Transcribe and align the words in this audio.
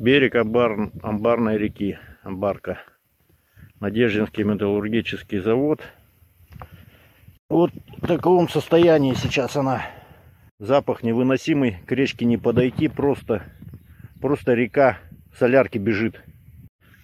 Берег 0.00 0.34
Амбар... 0.36 0.90
Амбарной 1.02 1.56
реки. 1.56 1.98
Амбарка. 2.22 2.78
Надеждинский 3.80 4.44
металлургический 4.44 5.38
завод. 5.38 5.80
Вот 7.48 7.70
в 7.98 8.06
таком 8.06 8.48
состоянии 8.48 9.14
сейчас 9.14 9.56
она. 9.56 9.86
Запах 10.58 11.02
невыносимый, 11.02 11.78
к 11.86 11.92
речке 11.92 12.24
не 12.24 12.38
подойти, 12.38 12.88
просто, 12.88 13.42
просто 14.20 14.54
река 14.54 14.98
солярки 15.38 15.78
бежит. 15.78 16.20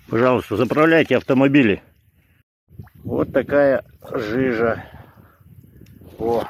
Пожалуйста, 0.09 0.57
заправляйте 0.57 1.17
автомобили. 1.17 1.83
Вот 3.05 3.33
такая 3.33 3.85
жижа. 4.11 4.85
О, 6.19 6.45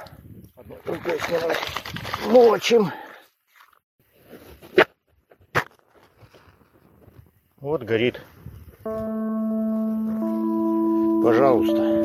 мочим. 2.27 2.90
Вот 7.62 7.84
горит. 7.84 8.21
Пожалуйста. 11.22 12.01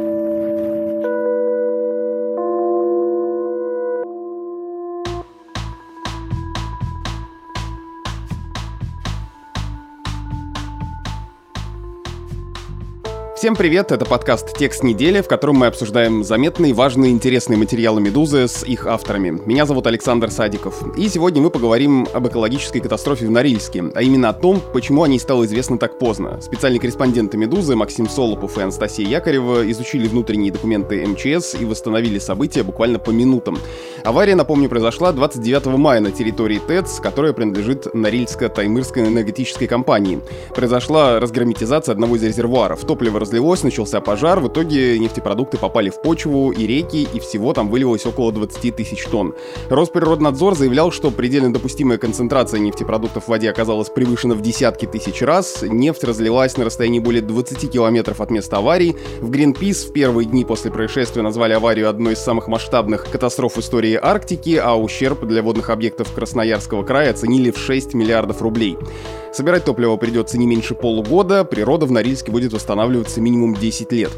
Всем 13.37 13.55
привет, 13.55 13.91
это 13.91 14.03
подкаст 14.03 14.57
«Текст 14.57 14.81
недели», 14.81 15.21
в 15.21 15.27
котором 15.27 15.57
мы 15.57 15.67
обсуждаем 15.67 16.23
заметные, 16.23 16.73
важные, 16.73 17.11
интересные 17.11 17.55
материалы 17.55 18.01
«Медузы» 18.01 18.47
с 18.47 18.63
их 18.63 18.87
авторами. 18.87 19.39
Меня 19.45 19.67
зовут 19.67 19.85
Александр 19.85 20.31
Садиков. 20.31 20.97
И 20.97 21.07
сегодня 21.07 21.43
мы 21.43 21.51
поговорим 21.51 22.07
об 22.13 22.27
экологической 22.27 22.79
катастрофе 22.79 23.27
в 23.27 23.29
Норильске, 23.29 23.91
а 23.93 24.01
именно 24.01 24.29
о 24.29 24.33
том, 24.33 24.59
почему 24.73 25.03
о 25.03 25.07
ней 25.07 25.19
стало 25.19 25.45
известно 25.45 25.77
так 25.77 25.99
поздно. 25.99 26.41
Специальные 26.41 26.79
корреспонденты 26.79 27.37
«Медузы» 27.37 27.75
Максим 27.75 28.09
Солопов 28.09 28.57
и 28.57 28.61
Анастасия 28.61 29.07
Якорева 29.07 29.69
изучили 29.69 30.07
внутренние 30.07 30.51
документы 30.51 31.05
МЧС 31.05 31.57
и 31.61 31.65
восстановили 31.65 32.17
события 32.17 32.63
буквально 32.63 32.97
по 32.97 33.11
минутам. 33.11 33.59
Авария, 34.03 34.33
напомню, 34.33 34.67
произошла 34.67 35.11
29 35.11 35.77
мая 35.77 35.99
на 35.99 36.09
территории 36.09 36.57
ТЭЦ, 36.57 37.01
которая 37.01 37.33
принадлежит 37.33 37.85
Норильско-Таймырской 37.93 39.07
энергетической 39.07 39.67
компании. 39.67 40.21
Произошла 40.55 41.19
разгерметизация 41.19 41.93
одного 41.93 42.15
из 42.15 42.23
резервуаров. 42.23 42.83
Топливо 42.83 43.19
разлилось, 43.27 43.63
начался 43.63 43.99
пожар, 43.99 44.39
в 44.39 44.47
итоге 44.47 44.97
нефтепродукты 44.97 45.57
попали 45.57 45.89
в 45.89 46.01
почву 46.01 46.51
и 46.51 46.65
реки, 46.65 47.07
и 47.13 47.19
всего 47.19 47.53
там 47.53 47.69
вылилось 47.69 48.05
около 48.05 48.31
20 48.31 48.75
тысяч 48.75 49.05
тонн. 49.05 49.33
Росприроднадзор 49.69 50.55
заявлял, 50.55 50.91
что 50.91 51.11
предельно 51.11 51.51
допустимая 51.51 51.97
концентрация 51.97 52.61
нефтепродуктов 52.61 53.25
в 53.25 53.27
воде 53.27 53.49
оказалась 53.49 53.89
превышена 53.89 54.33
в 54.33 54.41
десятки 54.41 54.85
тысяч 54.85 55.21
раз, 55.21 55.61
нефть 55.61 56.05
разлилась 56.05 56.55
на 56.55 56.63
расстоянии 56.63 56.99
более 56.99 57.21
20 57.21 57.69
километров 57.69 58.21
от 58.21 58.31
места 58.31 58.57
аварии. 58.57 58.95
В 59.19 59.29
Greenpeace 59.29 59.89
в 59.89 59.93
первые 59.93 60.25
дни 60.25 60.45
после 60.45 60.71
происшествия 60.71 61.21
назвали 61.21 61.51
аварию 61.51 61.89
одной 61.89 62.13
из 62.13 62.19
самых 62.19 62.47
масштабных 62.47 63.09
катастроф 63.11 63.57
истории 63.57 63.99
Арктики, 64.01 64.55
а 64.55 64.75
ущерб 64.75 65.25
для 65.25 65.41
водных 65.43 65.69
объектов 65.69 66.13
Красноярского 66.13 66.83
края 66.83 67.11
оценили 67.11 67.51
в 67.51 67.57
6 67.57 67.93
миллиардов 67.93 68.41
рублей. 68.41 68.77
Собирать 69.33 69.65
топливо 69.65 69.97
придется 69.97 70.37
не 70.37 70.47
меньше 70.47 70.73
полугода, 70.73 71.43
природа 71.43 71.85
в 71.85 71.91
Норильске 71.91 72.31
будет 72.31 72.53
восстанавливаться 72.53 73.16
минимум 73.21 73.55
10 73.55 73.91
лет. 73.91 74.11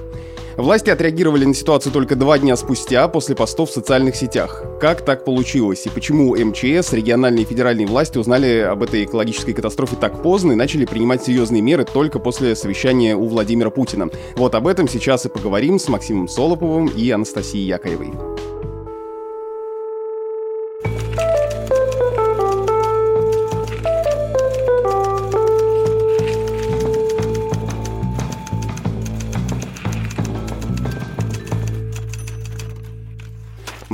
Власти 0.59 0.89
отреагировали 0.89 1.45
на 1.45 1.53
ситуацию 1.53 1.93
только 1.93 2.17
два 2.17 2.37
дня 2.37 2.57
спустя 2.57 3.07
после 3.07 3.33
постов 3.33 3.69
в 3.69 3.73
социальных 3.73 4.17
сетях. 4.17 4.65
Как 4.81 5.05
так 5.05 5.23
получилось 5.23 5.85
и 5.85 5.89
почему 5.89 6.35
МЧС, 6.35 6.91
региональные 6.91 7.43
и 7.43 7.47
федеральные 7.47 7.87
власти 7.87 8.17
узнали 8.17 8.59
об 8.59 8.83
этой 8.83 9.05
экологической 9.05 9.53
катастрофе 9.53 9.95
так 9.95 10.21
поздно 10.21 10.51
и 10.51 10.55
начали 10.55 10.83
принимать 10.83 11.23
серьезные 11.23 11.61
меры 11.61 11.85
только 11.85 12.19
после 12.19 12.57
совещания 12.57 13.15
у 13.15 13.25
Владимира 13.27 13.69
Путина? 13.69 14.09
Вот 14.35 14.53
об 14.53 14.67
этом 14.67 14.89
сейчас 14.89 15.25
и 15.25 15.29
поговорим 15.29 15.79
с 15.79 15.87
Максимом 15.87 16.27
Солоповым 16.27 16.87
и 16.87 17.09
Анастасией 17.09 17.65
Яковлевой. 17.65 18.48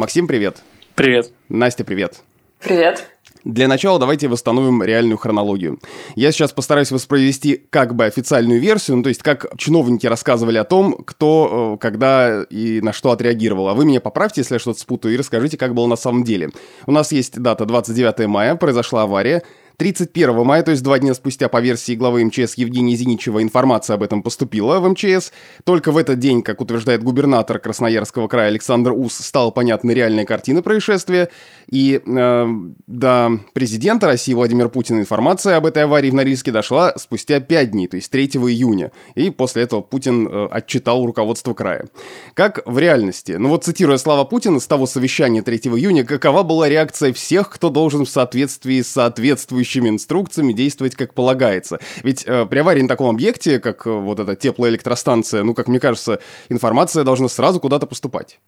Максим, 0.05 0.27
привет. 0.27 0.61
Привет. 0.93 1.31
Настя, 1.49 1.83
привет. 1.83 2.21
Привет. 2.59 3.07
Для 3.43 3.67
начала 3.67 3.97
давайте 3.97 4.27
восстановим 4.27 4.83
реальную 4.83 5.17
хронологию. 5.17 5.79
Я 6.13 6.31
сейчас 6.31 6.51
постараюсь 6.51 6.91
воспроизвести 6.91 7.65
как 7.71 7.95
бы 7.95 8.05
официальную 8.05 8.61
версию, 8.61 8.97
ну, 8.97 9.03
то 9.03 9.09
есть 9.09 9.23
как 9.23 9.47
чиновники 9.57 10.05
рассказывали 10.05 10.59
о 10.59 10.63
том, 10.63 10.93
кто, 10.93 11.73
э, 11.73 11.81
когда 11.81 12.43
и 12.43 12.81
на 12.81 12.93
что 12.93 13.09
отреагировал. 13.09 13.67
А 13.67 13.73
вы 13.73 13.85
меня 13.85 13.99
поправьте, 13.99 14.41
если 14.41 14.53
я 14.53 14.59
что-то 14.59 14.79
спутаю, 14.79 15.15
и 15.15 15.17
расскажите, 15.17 15.57
как 15.57 15.73
было 15.73 15.87
на 15.87 15.95
самом 15.95 16.23
деле. 16.23 16.51
У 16.85 16.91
нас 16.91 17.11
есть 17.11 17.39
дата 17.41 17.65
29 17.65 18.27
мая, 18.27 18.55
произошла 18.57 19.01
авария. 19.01 19.41
31 19.77 20.45
мая, 20.45 20.63
то 20.63 20.71
есть 20.71 20.83
два 20.83 20.99
дня 20.99 21.13
спустя 21.13 21.49
по 21.49 21.59
версии 21.59 21.95
главы 21.95 22.23
МЧС 22.25 22.55
Евгения 22.55 22.95
Зиничева, 22.95 23.41
информация 23.43 23.95
об 23.95 24.03
этом 24.03 24.23
поступила 24.23 24.79
в 24.79 24.89
МЧС. 24.89 25.31
Только 25.63 25.91
в 25.91 25.97
этот 25.97 26.19
день, 26.19 26.41
как 26.41 26.61
утверждает 26.61 27.03
губернатор 27.03 27.59
Красноярского 27.59 28.27
края 28.27 28.47
Александр 28.47 28.93
Ус, 28.93 29.15
стала 29.15 29.51
понятна 29.51 29.91
реальная 29.91 30.25
картина 30.25 30.61
происшествия. 30.61 31.29
И 31.69 32.01
э, 32.05 32.47
до 32.87 33.39
президента 33.53 34.07
России 34.07 34.33
Владимира 34.33 34.69
Путина 34.69 34.99
информация 34.99 35.57
об 35.57 35.65
этой 35.65 35.83
аварии 35.83 36.09
в 36.09 36.13
Норильске 36.13 36.51
дошла 36.51 36.93
спустя 36.97 37.39
5 37.39 37.71
дней, 37.71 37.87
то 37.87 37.97
есть 37.97 38.09
3 38.11 38.25
июня. 38.25 38.91
И 39.15 39.29
после 39.29 39.63
этого 39.63 39.81
Путин 39.81 40.27
э, 40.27 40.47
отчитал 40.51 41.05
руководство 41.05 41.53
края. 41.53 41.85
Как 42.33 42.61
в 42.65 42.79
реальности? 42.79 43.33
Ну 43.33 43.49
вот 43.49 43.65
цитируя 43.65 43.97
слова 43.97 44.23
Путина 44.23 44.59
с 44.59 44.67
того 44.67 44.85
совещания 44.85 45.41
3 45.41 45.57
июня, 45.57 46.05
какова 46.05 46.43
была 46.43 46.69
реакция 46.69 47.11
всех, 47.11 47.49
кто 47.49 47.69
должен 47.69 48.05
в 48.05 48.09
соответствии 48.09 48.81
с 48.81 48.87
соответствующим 48.87 49.64
соответствующими 49.65 49.89
инструкциями 49.89 50.53
действовать 50.53 50.95
как 50.95 51.13
полагается. 51.13 51.79
Ведь 52.03 52.23
э, 52.25 52.45
при 52.45 52.59
аварии 52.59 52.81
на 52.81 52.87
таком 52.87 53.09
объекте, 53.09 53.59
как 53.59 53.85
э, 53.87 53.89
вот 53.89 54.19
эта 54.19 54.35
теплоэлектростанция, 54.35 55.43
ну, 55.43 55.53
как 55.53 55.67
мне 55.67 55.79
кажется, 55.79 56.19
информация 56.49 57.03
должна 57.03 57.27
сразу 57.27 57.59
куда-то 57.59 57.87
поступать. 57.87 58.39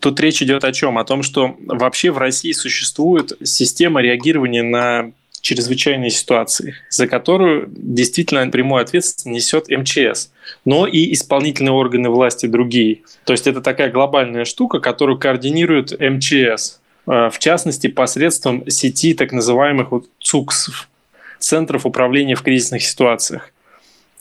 Тут 0.00 0.20
речь 0.20 0.42
идет 0.42 0.64
о 0.64 0.72
чем? 0.72 0.98
О 0.98 1.04
том, 1.04 1.22
что 1.22 1.56
вообще 1.66 2.10
в 2.10 2.18
России 2.18 2.52
существует 2.52 3.32
система 3.42 4.02
реагирования 4.02 4.62
на 4.62 5.12
чрезвычайные 5.40 6.10
ситуации, 6.10 6.74
за 6.88 7.06
которую 7.06 7.68
действительно 7.68 8.46
прямую 8.48 8.82
ответственность 8.82 9.26
несет 9.26 9.68
МЧС, 9.68 10.30
но 10.64 10.86
и 10.86 11.12
исполнительные 11.12 11.72
органы 11.72 12.10
власти 12.10 12.46
другие. 12.46 13.00
То 13.24 13.32
есть 13.32 13.46
это 13.46 13.60
такая 13.60 13.90
глобальная 13.90 14.44
штука, 14.44 14.78
которую 14.80 15.18
координирует 15.18 15.98
МЧС. 15.98 16.80
Э, 17.06 17.30
в 17.30 17.38
частности, 17.38 17.86
посредством 17.88 18.68
сети 18.70 19.14
так 19.14 19.32
называемых 19.32 19.90
вот 19.90 20.06
ЦУКСов, 20.20 20.88
Центров 21.38 21.86
управления 21.86 22.34
в 22.34 22.42
кризисных 22.42 22.82
ситуациях. 22.82 23.50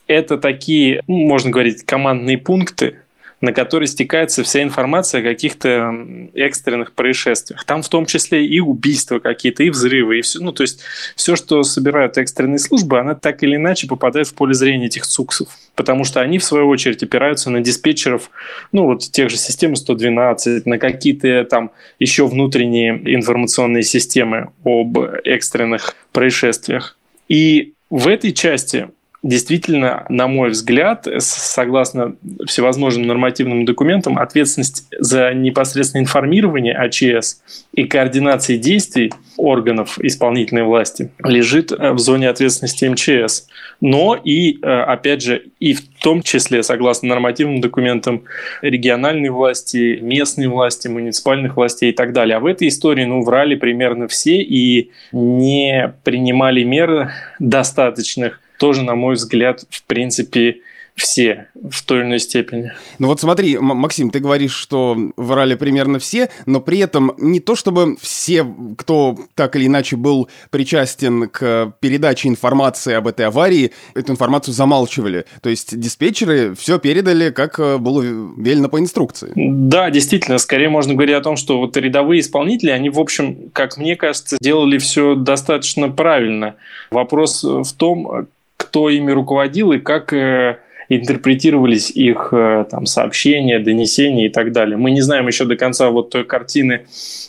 Это 0.07 0.37
такие, 0.37 1.03
ну, 1.07 1.17
можно 1.27 1.51
говорить, 1.51 1.83
командные 1.85 2.37
пункты, 2.37 2.99
на 3.41 3.53
который 3.53 3.87
стекается 3.87 4.43
вся 4.43 4.61
информация 4.61 5.21
о 5.21 5.23
каких-то 5.23 5.93
экстренных 6.33 6.93
происшествиях. 6.93 7.65
Там 7.65 7.81
в 7.81 7.89
том 7.89 8.05
числе 8.05 8.45
и 8.45 8.59
убийства 8.59 9.19
какие-то, 9.19 9.63
и 9.63 9.71
взрывы, 9.71 10.19
и 10.19 10.21
все. 10.21 10.39
Ну, 10.39 10.51
то 10.51 10.61
есть 10.61 10.81
все, 11.15 11.35
что 11.35 11.63
собирают 11.63 12.17
экстренные 12.17 12.59
службы, 12.59 12.99
она 12.99 13.15
так 13.15 13.41
или 13.43 13.55
иначе 13.55 13.87
попадает 13.87 14.27
в 14.27 14.35
поле 14.35 14.53
зрения 14.53 14.85
этих 14.85 15.07
ЦУКСов. 15.07 15.49
Потому 15.75 16.03
что 16.03 16.21
они, 16.21 16.37
в 16.37 16.43
свою 16.43 16.67
очередь, 16.67 17.01
опираются 17.01 17.49
на 17.49 17.61
диспетчеров, 17.61 18.29
ну, 18.71 18.85
вот 18.85 19.01
тех 19.11 19.29
же 19.29 19.37
систем 19.37 19.75
112, 19.75 20.65
на 20.67 20.77
какие-то 20.77 21.43
там 21.45 21.71
еще 21.99 22.27
внутренние 22.27 23.01
информационные 23.15 23.83
системы 23.83 24.51
об 24.63 24.97
экстренных 25.23 25.95
происшествиях. 26.11 26.97
И 27.27 27.73
в 27.89 28.07
этой 28.07 28.33
части 28.33 28.89
действительно, 29.23 30.05
на 30.09 30.27
мой 30.27 30.49
взгляд, 30.49 31.07
согласно 31.19 32.15
всевозможным 32.47 33.05
нормативным 33.05 33.65
документам, 33.65 34.17
ответственность 34.17 34.87
за 34.97 35.33
непосредственное 35.33 36.03
информирование 36.03 36.73
АЧС 36.73 37.41
и 37.73 37.83
координации 37.83 38.57
действий 38.57 39.11
органов 39.37 39.99
исполнительной 39.99 40.63
власти 40.63 41.11
лежит 41.23 41.71
э, 41.71 41.91
в 41.91 41.99
зоне 41.99 42.29
ответственности 42.29 42.85
МЧС. 42.85 43.47
Но 43.79 44.15
и, 44.15 44.59
э, 44.61 44.67
опять 44.67 45.21
же, 45.21 45.43
и 45.59 45.73
в 45.73 45.81
том 46.01 46.21
числе, 46.21 46.63
согласно 46.63 47.09
нормативным 47.09 47.61
документам, 47.61 48.23
региональной 48.61 49.29
власти, 49.29 49.99
местной 50.01 50.47
власти, 50.47 50.87
муниципальных 50.87 51.57
властей 51.57 51.91
и 51.91 51.93
так 51.93 52.13
далее. 52.13 52.37
А 52.37 52.39
в 52.39 52.45
этой 52.45 52.67
истории, 52.67 53.05
ну, 53.05 53.23
врали 53.23 53.55
примерно 53.55 54.07
все 54.07 54.41
и 54.41 54.91
не 55.11 55.93
принимали 56.03 56.63
меры 56.63 57.11
достаточных 57.39 58.40
тоже, 58.61 58.83
на 58.83 58.93
мой 58.93 59.15
взгляд, 59.15 59.65
в 59.71 59.81
принципе, 59.85 60.61
все 60.95 61.47
в 61.55 61.83
той 61.83 61.99
или 61.99 62.05
иной 62.05 62.19
степени. 62.19 62.73
Ну 62.99 63.07
вот 63.07 63.19
смотри, 63.19 63.57
Максим, 63.57 64.11
ты 64.11 64.19
говоришь, 64.19 64.53
что 64.53 64.95
врали 65.17 65.55
примерно 65.55 65.99
все, 65.99 66.29
но 66.45 66.59
при 66.59 66.79
этом 66.79 67.13
не 67.17 67.39
то 67.39 67.55
чтобы 67.55 67.95
все, 67.99 68.45
кто 68.77 69.17
так 69.35 69.55
или 69.55 69.65
иначе 69.67 69.95
был 69.95 70.29
причастен 70.49 71.29
к 71.29 71.73
передаче 71.79 72.27
информации 72.27 72.93
об 72.93 73.07
этой 73.07 73.25
аварии, 73.25 73.71
эту 73.95 74.11
информацию 74.11 74.53
замалчивали. 74.53 75.25
То 75.41 75.49
есть 75.49 75.79
диспетчеры 75.79 76.53
все 76.55 76.77
передали, 76.77 77.31
как 77.31 77.59
э, 77.59 77.77
было 77.77 78.01
велено 78.01 78.69
по 78.69 78.79
инструкции. 78.79 79.31
Да, 79.35 79.89
действительно, 79.89 80.37
скорее 80.37 80.69
можно 80.69 80.93
говорить 80.93 81.15
о 81.15 81.21
том, 81.21 81.35
что 81.35 81.57
вот 81.57 81.77
рядовые 81.77 82.21
исполнители, 82.21 82.69
они, 82.69 82.89
в 82.89 82.99
общем, 82.99 83.49
как 83.53 83.77
мне 83.77 83.95
кажется, 83.95 84.37
делали 84.39 84.77
все 84.77 85.15
достаточно 85.15 85.89
правильно. 85.89 86.55
Вопрос 86.91 87.43
в 87.43 87.73
том, 87.73 88.27
кто 88.61 88.89
ими 88.89 89.11
руководил 89.11 89.71
и 89.71 89.79
как 89.79 90.13
э, 90.13 90.59
интерпретировались 90.97 91.89
их 91.89 92.29
э, 92.33 92.65
там, 92.69 92.85
сообщения, 92.85 93.59
донесения 93.59 94.25
и 94.25 94.29
так 94.29 94.51
далее. 94.51 94.75
Мы 94.75 94.91
не 94.91 94.99
знаем 94.99 95.25
еще 95.27 95.45
до 95.45 95.55
конца 95.55 95.89
вот 95.89 96.09
той 96.09 96.25
картины, 96.25 96.85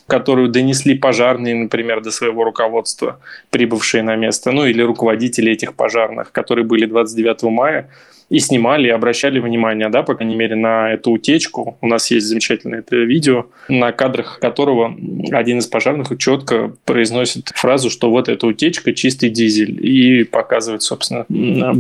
которую 0.09 0.49
донесли 0.49 0.95
пожарные, 0.95 1.55
например, 1.55 2.03
до 2.03 2.11
своего 2.11 2.43
руководства, 2.43 3.21
прибывшие 3.51 4.03
на 4.03 4.17
место, 4.17 4.51
ну 4.51 4.67
или 4.67 4.83
руководители 4.83 5.53
этих 5.53 5.75
пожарных, 5.75 6.33
которые 6.33 6.65
были 6.65 6.87
29 6.87 7.43
мая 7.45 7.89
и 8.31 8.41
снимали, 8.41 8.89
и 8.89 8.91
обращали 8.91 9.39
внимание, 9.39 9.91
да, 9.91 10.03
по 10.03 10.15
крайней 10.15 10.35
мере, 10.35 10.57
на 10.57 10.93
эту 10.93 11.13
утечку. 11.13 11.77
У 11.81 11.87
нас 11.87 12.11
есть 12.11 12.27
замечательное 12.27 12.81
это 12.81 12.97
видео, 12.97 13.47
на 13.69 13.93
кадрах 13.93 14.41
которого 14.41 14.97
один 15.31 15.59
из 15.59 15.67
пожарных 15.67 16.19
четко 16.19 16.75
произносит 16.85 17.51
фразу, 17.55 17.91
что 17.91 18.11
вот 18.11 18.29
эта 18.29 18.47
утечка 18.47 18.93
чистый 18.93 19.29
дизель, 19.29 19.87
и 19.87 20.25
показывает, 20.25 20.83
собственно, 20.83 21.27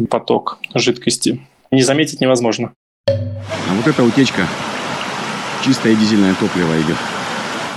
поток 0.06 0.58
жидкости 0.74 1.40
не 1.72 1.82
заметить 1.82 2.20
невозможно. 2.20 2.74
А 3.08 3.74
вот 3.74 3.86
эта 3.86 4.04
утечка, 4.04 4.46
чистое 5.64 5.96
дизельное 5.96 6.34
топливо 6.34 6.80
идет. 6.80 6.96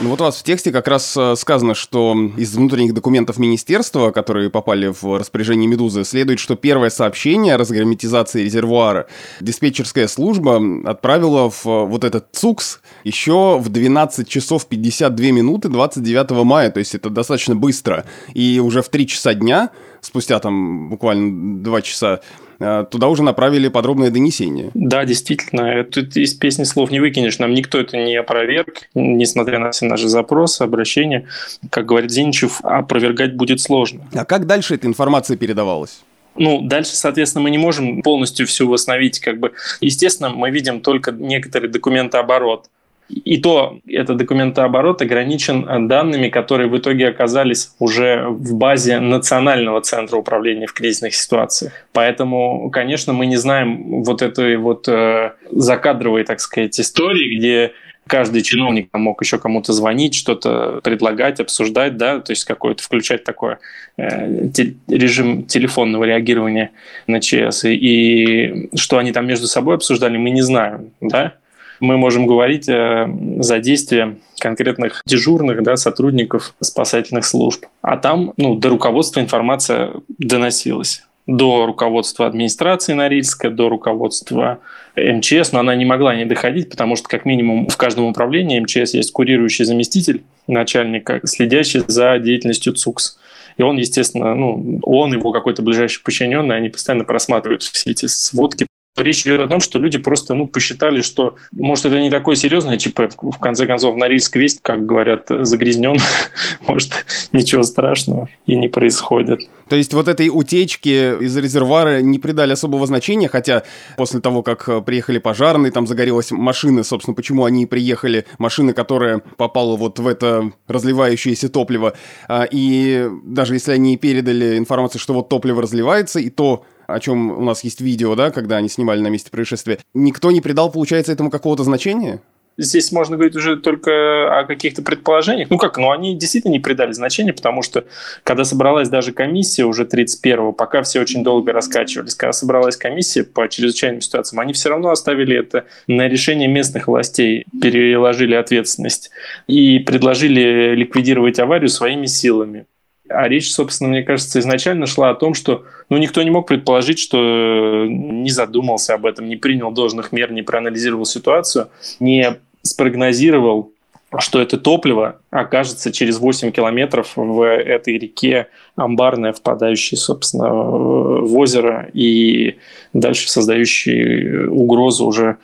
Ну 0.02 0.10
вот 0.10 0.20
у 0.20 0.26
вас 0.26 0.36
в 0.36 0.44
тексте 0.44 0.74
как 0.74 0.90
раз 0.90 1.16
э, 1.16 1.36
сказано, 1.38 1.74
что 1.74 2.14
из 2.36 2.54
внутренних 2.54 2.94
документов 2.94 3.38
министерства, 3.38 4.12
которые 4.12 4.50
попали 4.50 4.88
в 4.88 5.18
распоряжение 5.18 5.70
«Медузы», 5.70 6.04
следует, 6.04 6.40
что 6.40 6.58
первое 6.58 6.90
сообщение 6.90 7.56
о 7.56 7.58
разгерметизации 7.58 8.44
резервуара 8.44 9.08
диспетчерская 9.40 10.10
служба 10.10 10.62
отправила 10.84 11.50
в 11.50 11.66
э, 11.66 11.86
вот 11.86 12.04
этот 12.04 12.28
ЦУКС 12.34 12.82
еще 13.06 13.58
в 13.58 13.70
12 13.70 14.28
часов 14.28 14.68
52 14.68 15.28
минуты 15.28 15.70
29 15.70 16.44
мая, 16.44 16.72
то 16.72 16.80
есть 16.80 16.94
это 16.94 17.10
достаточно 17.10 17.56
быстро. 17.56 18.04
И 18.34 18.60
уже 18.60 18.82
в 18.82 18.90
3 18.90 19.08
часа 19.08 19.34
дня, 19.34 19.70
спустя 20.02 20.40
там 20.40 20.90
буквально 20.90 21.64
2 21.64 21.82
часа, 21.84 22.20
туда 22.58 23.08
уже 23.08 23.24
направили 23.24 23.68
подробное 23.68 24.10
донесение. 24.10 24.72
Да, 24.74 25.06
действительно, 25.06 25.84
тут 25.84 26.16
из 26.18 26.34
песни 26.34 26.64
слов 26.64 26.92
не 26.92 27.00
выкинешь. 27.00 27.40
Нам 27.40 27.54
никто 27.54 27.80
это 27.80 27.98
не 27.98 28.16
опроверг, 28.16 28.90
несмотря 28.94 29.60
на 29.60 29.72
все 29.72 29.86
наши 29.86 30.08
запросы, 30.08 30.62
обращения. 30.62 31.28
Как 31.70 31.86
говорит 31.86 32.12
Зинчев, 32.12 32.62
опровергать 32.64 33.36
будет 33.36 33.62
сложно. 33.62 34.08
А 34.14 34.26
как 34.26 34.46
дальше 34.46 34.76
эта 34.76 34.88
информация 34.88 35.38
передавалась? 35.38 36.04
Ну, 36.38 36.62
дальше, 36.62 36.96
соответственно, 36.96 37.44
мы 37.44 37.50
не 37.50 37.58
можем 37.58 38.02
полностью 38.02 38.46
все 38.46 38.68
восстановить. 38.68 39.20
Как 39.20 39.40
бы, 39.40 39.54
естественно, 39.80 40.30
мы 40.30 40.52
видим 40.52 40.82
только 40.82 41.12
некоторые 41.12 41.72
документооборот. 41.72 42.68
И 43.10 43.38
то 43.38 43.80
этот 43.88 44.18
документооборот 44.18 45.02
ограничен 45.02 45.68
э, 45.68 45.88
данными, 45.88 46.30
которые 46.30 46.68
в 46.68 46.78
итоге 46.78 47.08
оказались 47.08 47.72
уже 47.78 48.26
в 48.28 48.56
базе 48.56 49.00
Национального 49.00 49.82
центра 49.82 50.18
управления 50.18 50.66
в 50.66 50.74
кризисных 50.74 51.14
ситуациях. 51.14 51.74
Поэтому, 51.94 52.70
конечно, 52.72 53.14
мы 53.14 53.28
не 53.28 53.38
знаем 53.38 54.04
вот 54.04 54.24
этой 54.24 54.58
вот 54.58 54.88
э, 54.88 55.34
закадровой, 55.52 56.24
так 56.24 56.40
сказать, 56.40 56.80
истории, 56.80 57.38
где 57.38 57.74
каждый 58.08 58.42
чиновник 58.42 58.90
мог 58.94 59.22
еще 59.22 59.38
кому-то 59.38 59.72
звонить, 59.74 60.16
что-то 60.16 60.80
предлагать, 60.84 61.40
обсуждать, 61.40 61.98
да, 61.98 62.20
то 62.20 62.32
есть 62.32 62.46
какой-то 62.46 62.82
включать 62.82 63.24
такой 63.24 63.58
э, 63.98 64.48
те, 64.50 64.74
режим 64.88 65.44
телефонного 65.44 66.06
реагирования 66.06 66.72
на 67.06 67.22
ЧС. 67.22 67.66
И, 67.66 67.76
и 67.76 68.78
что 68.78 68.98
они 68.98 69.12
там 69.12 69.28
между 69.28 69.46
собой 69.46 69.76
обсуждали, 69.76 70.18
мы 70.18 70.32
не 70.32 70.42
знаем, 70.42 70.92
да 71.02 71.36
мы 71.80 71.98
можем 71.98 72.28
говорить 72.28 72.68
о 72.70 73.10
задействии 73.40 74.18
конкретных 74.40 75.02
дежурных 75.06 75.64
да, 75.64 75.76
сотрудников 75.76 76.56
спасательных 76.62 77.26
служб. 77.26 77.66
А 77.82 77.98
там 77.98 78.34
ну, 78.38 78.56
до 78.56 78.70
руководства 78.70 79.20
информация 79.20 79.94
доносилась 80.18 81.04
до 81.28 81.66
руководства 81.66 82.28
администрации 82.28 82.94
Норильска, 82.94 83.50
до 83.50 83.70
руководства 83.70 84.60
МЧС, 84.96 85.52
но 85.52 85.60
она 85.60 85.76
не 85.76 85.86
могла 85.86 86.16
не 86.16 86.26
доходить, 86.26 86.70
потому 86.70 86.96
что 86.96 87.08
как 87.08 87.26
минимум 87.26 87.68
в 87.68 87.78
каждом 87.78 88.06
управлении 88.06 88.60
МЧС 88.60 88.94
есть 88.94 89.12
курирующий 89.12 89.66
заместитель 89.66 90.24
начальника, 90.48 91.22
следящий 91.24 91.82
за 91.88 92.20
деятельностью 92.20 92.74
ЦУКС. 92.74 93.18
И 93.58 93.64
он, 93.64 93.78
естественно, 93.78 94.36
ну, 94.36 94.80
он, 94.84 95.14
его 95.14 95.32
какой-то 95.32 95.62
ближайший 95.62 96.04
подчиненный, 96.04 96.58
они 96.58 96.70
постоянно 96.70 97.06
просматривают 97.06 97.64
все 97.64 97.92
эти 97.92 98.06
сводки 98.06 98.68
Речь 98.98 99.24
идет 99.24 99.42
о 99.42 99.48
том, 99.48 99.60
что 99.60 99.78
люди 99.78 99.98
просто 99.98 100.34
ну, 100.36 100.48
посчитали, 100.48 101.02
что, 101.02 101.36
может, 101.52 101.86
это 101.86 102.00
не 102.00 102.10
такое 102.10 102.36
серьезное, 102.36 102.78
типа, 102.78 103.10
в 103.10 103.38
конце 103.40 103.68
концов, 103.68 103.98
Норильск 103.98 104.38
весь, 104.38 104.58
как 104.62 104.86
говорят, 104.86 105.26
загрязнен, 105.28 105.98
может, 106.68 107.06
ничего 107.34 107.64
страшного 107.64 108.30
и 108.46 108.56
не 108.56 108.70
происходит. 108.70 109.42
То 109.68 109.76
есть 109.76 109.94
вот 109.94 110.08
этой 110.08 110.30
утечке 110.30 111.18
из 111.20 111.36
резервуара 111.36 112.02
не 112.02 112.20
придали 112.20 112.54
особого 112.54 112.88
значения, 112.88 113.28
хотя 113.28 113.64
после 113.98 114.22
того, 114.22 114.44
как 114.44 114.86
приехали 114.86 115.18
пожарные, 115.18 115.72
там 115.72 115.88
загорелась 115.88 116.32
машина, 116.32 116.84
собственно, 116.84 117.16
почему 117.16 117.44
они 117.44 117.66
приехали, 117.66 118.26
машина, 118.38 118.74
которая 118.74 119.22
попала 119.36 119.76
вот 119.76 120.00
в 120.00 120.08
это 120.08 120.52
разливающееся 120.68 121.50
топливо, 121.50 121.96
а, 122.30 122.48
и 122.50 123.10
даже 123.26 123.56
если 123.56 123.74
они 123.74 123.98
передали 123.98 124.58
информацию, 124.58 125.02
что 125.02 125.14
вот 125.14 125.28
топливо 125.28 125.62
разливается, 125.62 126.20
и 126.20 126.30
то 126.30 126.64
о 126.88 127.00
чем 127.00 127.32
у 127.32 127.42
нас 127.42 127.64
есть 127.64 127.82
видео, 127.82 128.16
да, 128.16 128.32
когда 128.32 128.58
они 128.58 128.70
снимали 128.70 129.02
на 129.02 129.08
месте 129.08 129.32
происшествия, 129.32 129.80
никто 129.94 130.32
не 130.32 130.42
придал, 130.42 130.72
получается, 130.72 131.12
этому 131.12 131.30
какого-то 131.30 131.64
значения? 131.64 132.22
Здесь 132.58 132.92
можно 132.94 133.18
говорить 133.18 133.36
уже 133.36 133.58
только 133.58 134.40
о 134.40 134.46
каких-то 134.46 134.82
предположениях. 134.82 135.50
Ну 135.50 135.58
как, 135.58 135.78
ну 135.78 135.92
они 135.92 136.16
действительно 136.18 136.54
не 136.54 136.60
придали 136.60 136.94
значения, 136.94 137.34
потому 137.34 137.62
что 137.62 137.86
когда 138.24 138.46
собралась 138.46 138.88
даже 138.88 139.12
комиссия 139.12 139.66
уже 139.66 139.84
31-го, 139.84 140.54
пока 140.54 140.82
все 140.84 141.02
очень 141.02 141.24
долго 141.24 141.52
раскачивались, 141.52 142.16
когда 142.16 142.32
собралась 142.32 142.78
комиссия 142.78 143.24
по 143.26 143.50
чрезвычайным 143.50 144.00
ситуациям, 144.00 144.40
они 144.40 144.54
все 144.54 144.70
равно 144.70 144.92
оставили 144.92 145.38
это 145.38 145.66
на 145.88 146.08
решение 146.08 146.48
местных 146.48 146.88
властей, 146.88 147.46
переложили 147.62 148.36
ответственность 148.36 149.12
и 149.48 149.80
предложили 149.80 150.76
ликвидировать 150.76 151.40
аварию 151.40 151.70
своими 151.70 152.06
силами. 152.06 152.68
А 153.10 153.28
речь, 153.28 153.52
собственно, 153.52 153.90
мне 153.90 154.04
кажется, 154.04 154.40
изначально 154.40 154.88
шла 154.88 155.12
о 155.12 155.16
том, 155.16 155.34
что 155.34 155.64
ну, 155.90 155.98
никто 155.98 156.24
не 156.24 156.32
мог 156.32 156.48
предположить, 156.48 157.00
что 157.00 157.86
не 157.88 158.32
задумался 158.32 158.96
об 158.96 159.06
этом, 159.06 159.30
не 159.30 159.36
принял 159.36 159.72
должных 159.72 160.12
мер, 160.12 160.32
не 160.32 160.42
проанализировал 160.42 161.06
ситуацию, 161.06 161.70
не 162.00 162.38
спрогнозировал, 162.64 163.72
что 164.18 164.42
это 164.42 164.58
топливо 164.58 165.20
окажется 165.30 165.92
через 165.92 166.20
8 166.20 166.52
километров 166.52 167.14
в 167.16 167.42
этой 167.46 167.98
реке 167.98 168.48
Амбарная, 168.76 169.34
впадающей, 169.34 169.98
собственно, 169.98 170.52
в 170.54 171.38
озеро 171.38 171.90
и 171.94 172.58
дальше 172.94 173.30
создающей 173.30 174.48
угрозу 174.48 175.06
уже 175.06 175.38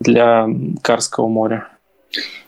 для 0.00 0.48
Карского 0.82 1.28
моря. 1.28 1.68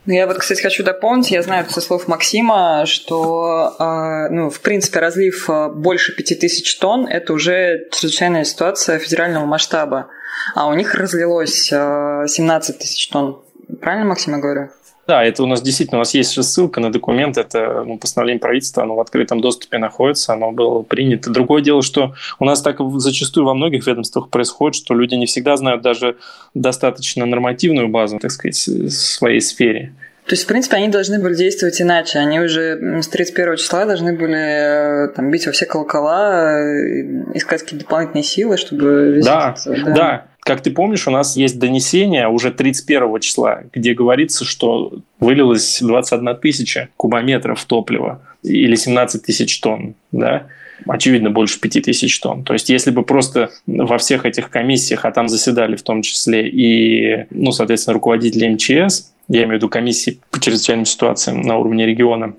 Ну, 0.04 0.14
я 0.14 0.26
вот, 0.26 0.38
кстати, 0.38 0.60
хочу 0.60 0.82
дополнить, 0.82 1.30
я 1.30 1.42
знаю 1.42 1.64
со 1.70 1.80
слов 1.80 2.08
Максима, 2.08 2.86
что, 2.86 3.76
а, 3.78 4.28
ну, 4.30 4.50
в 4.50 4.60
принципе, 4.60 4.98
разлив 4.98 5.48
а, 5.48 5.68
больше 5.68 6.12
5000 6.12 6.74
тонн– 6.78 7.06
это 7.10 7.32
уже 7.32 7.86
чрезвычайная 7.92 8.42
ситуация 8.42 8.98
федерального 8.98 9.46
масштаба, 9.46 10.08
а 10.56 10.66
у 10.66 10.74
них 10.74 10.94
разлилось 10.96 11.66
17 11.66 11.74
а, 11.76 12.78
тысяч 12.78 13.08
тонн. 13.10 13.42
Правильно, 13.80 14.06
Максим, 14.06 14.34
я 14.34 14.40
говорю? 14.40 14.70
Да, 15.06 15.24
это 15.24 15.42
у 15.42 15.46
нас 15.46 15.60
действительно, 15.60 15.98
у 15.98 16.00
нас 16.02 16.14
есть 16.14 16.32
же 16.32 16.42
ссылка 16.42 16.80
на 16.80 16.92
документ, 16.92 17.36
это 17.36 17.82
ну, 17.84 17.98
постановление 17.98 18.40
правительства, 18.40 18.84
оно 18.84 18.94
в 18.94 19.00
открытом 19.00 19.40
доступе 19.40 19.78
находится, 19.78 20.32
оно 20.32 20.52
было 20.52 20.82
принято. 20.82 21.30
Другое 21.30 21.60
дело, 21.60 21.82
что 21.82 22.14
у 22.38 22.44
нас 22.44 22.62
так 22.62 22.76
зачастую 22.98 23.44
во 23.44 23.54
многих 23.54 23.86
ведомствах 23.86 24.28
происходит, 24.28 24.76
что 24.76 24.94
люди 24.94 25.14
не 25.14 25.26
всегда 25.26 25.56
знают 25.56 25.82
даже 25.82 26.16
достаточно 26.54 27.26
нормативную 27.26 27.88
базу, 27.88 28.18
так 28.20 28.30
сказать, 28.30 28.56
в 28.66 28.90
своей 28.90 29.40
сфере. 29.40 29.92
То 30.26 30.34
есть, 30.34 30.44
в 30.44 30.46
принципе, 30.46 30.76
они 30.76 30.86
должны 30.86 31.20
были 31.20 31.34
действовать 31.34 31.82
иначе. 31.82 32.20
Они 32.20 32.38
уже 32.38 33.02
с 33.02 33.08
31 33.08 33.56
числа 33.56 33.86
должны 33.86 34.16
были 34.16 35.06
э, 35.06 35.08
там, 35.08 35.32
бить 35.32 35.46
во 35.46 35.52
все 35.52 35.66
колокола, 35.66 36.60
э, 36.60 37.02
искать 37.34 37.62
какие-то 37.62 37.84
дополнительные 37.84 38.22
силы, 38.22 38.56
чтобы... 38.56 39.20
Да, 39.24 39.56
да, 39.66 39.94
да 39.94 40.26
как 40.44 40.60
ты 40.62 40.70
помнишь, 40.70 41.06
у 41.06 41.10
нас 41.10 41.36
есть 41.36 41.58
донесение 41.58 42.28
уже 42.28 42.50
31 42.50 43.20
числа, 43.20 43.62
где 43.72 43.94
говорится, 43.94 44.44
что 44.44 44.92
вылилось 45.20 45.78
21 45.80 46.36
тысяча 46.36 46.88
кубометров 46.96 47.64
топлива 47.64 48.20
или 48.42 48.74
17 48.74 49.22
тысяч 49.22 49.60
тонн. 49.60 49.94
Да? 50.10 50.46
очевидно, 50.86 51.30
больше 51.30 51.60
5000 51.60 52.20
тонн. 52.20 52.44
То 52.44 52.54
есть, 52.54 52.68
если 52.68 52.90
бы 52.90 53.02
просто 53.02 53.50
во 53.66 53.98
всех 53.98 54.24
этих 54.24 54.50
комиссиях, 54.50 55.04
а 55.04 55.12
там 55.12 55.28
заседали 55.28 55.76
в 55.76 55.82
том 55.82 56.02
числе 56.02 56.48
и, 56.48 57.26
ну, 57.30 57.52
соответственно, 57.52 57.94
руководители 57.94 58.48
МЧС, 58.48 59.12
я 59.28 59.44
имею 59.44 59.50
в 59.50 59.54
виду 59.54 59.68
комиссии 59.68 60.18
по 60.30 60.40
чрезвычайным 60.40 60.84
ситуациям 60.84 61.42
на 61.42 61.56
уровне 61.56 61.86
региона, 61.86 62.34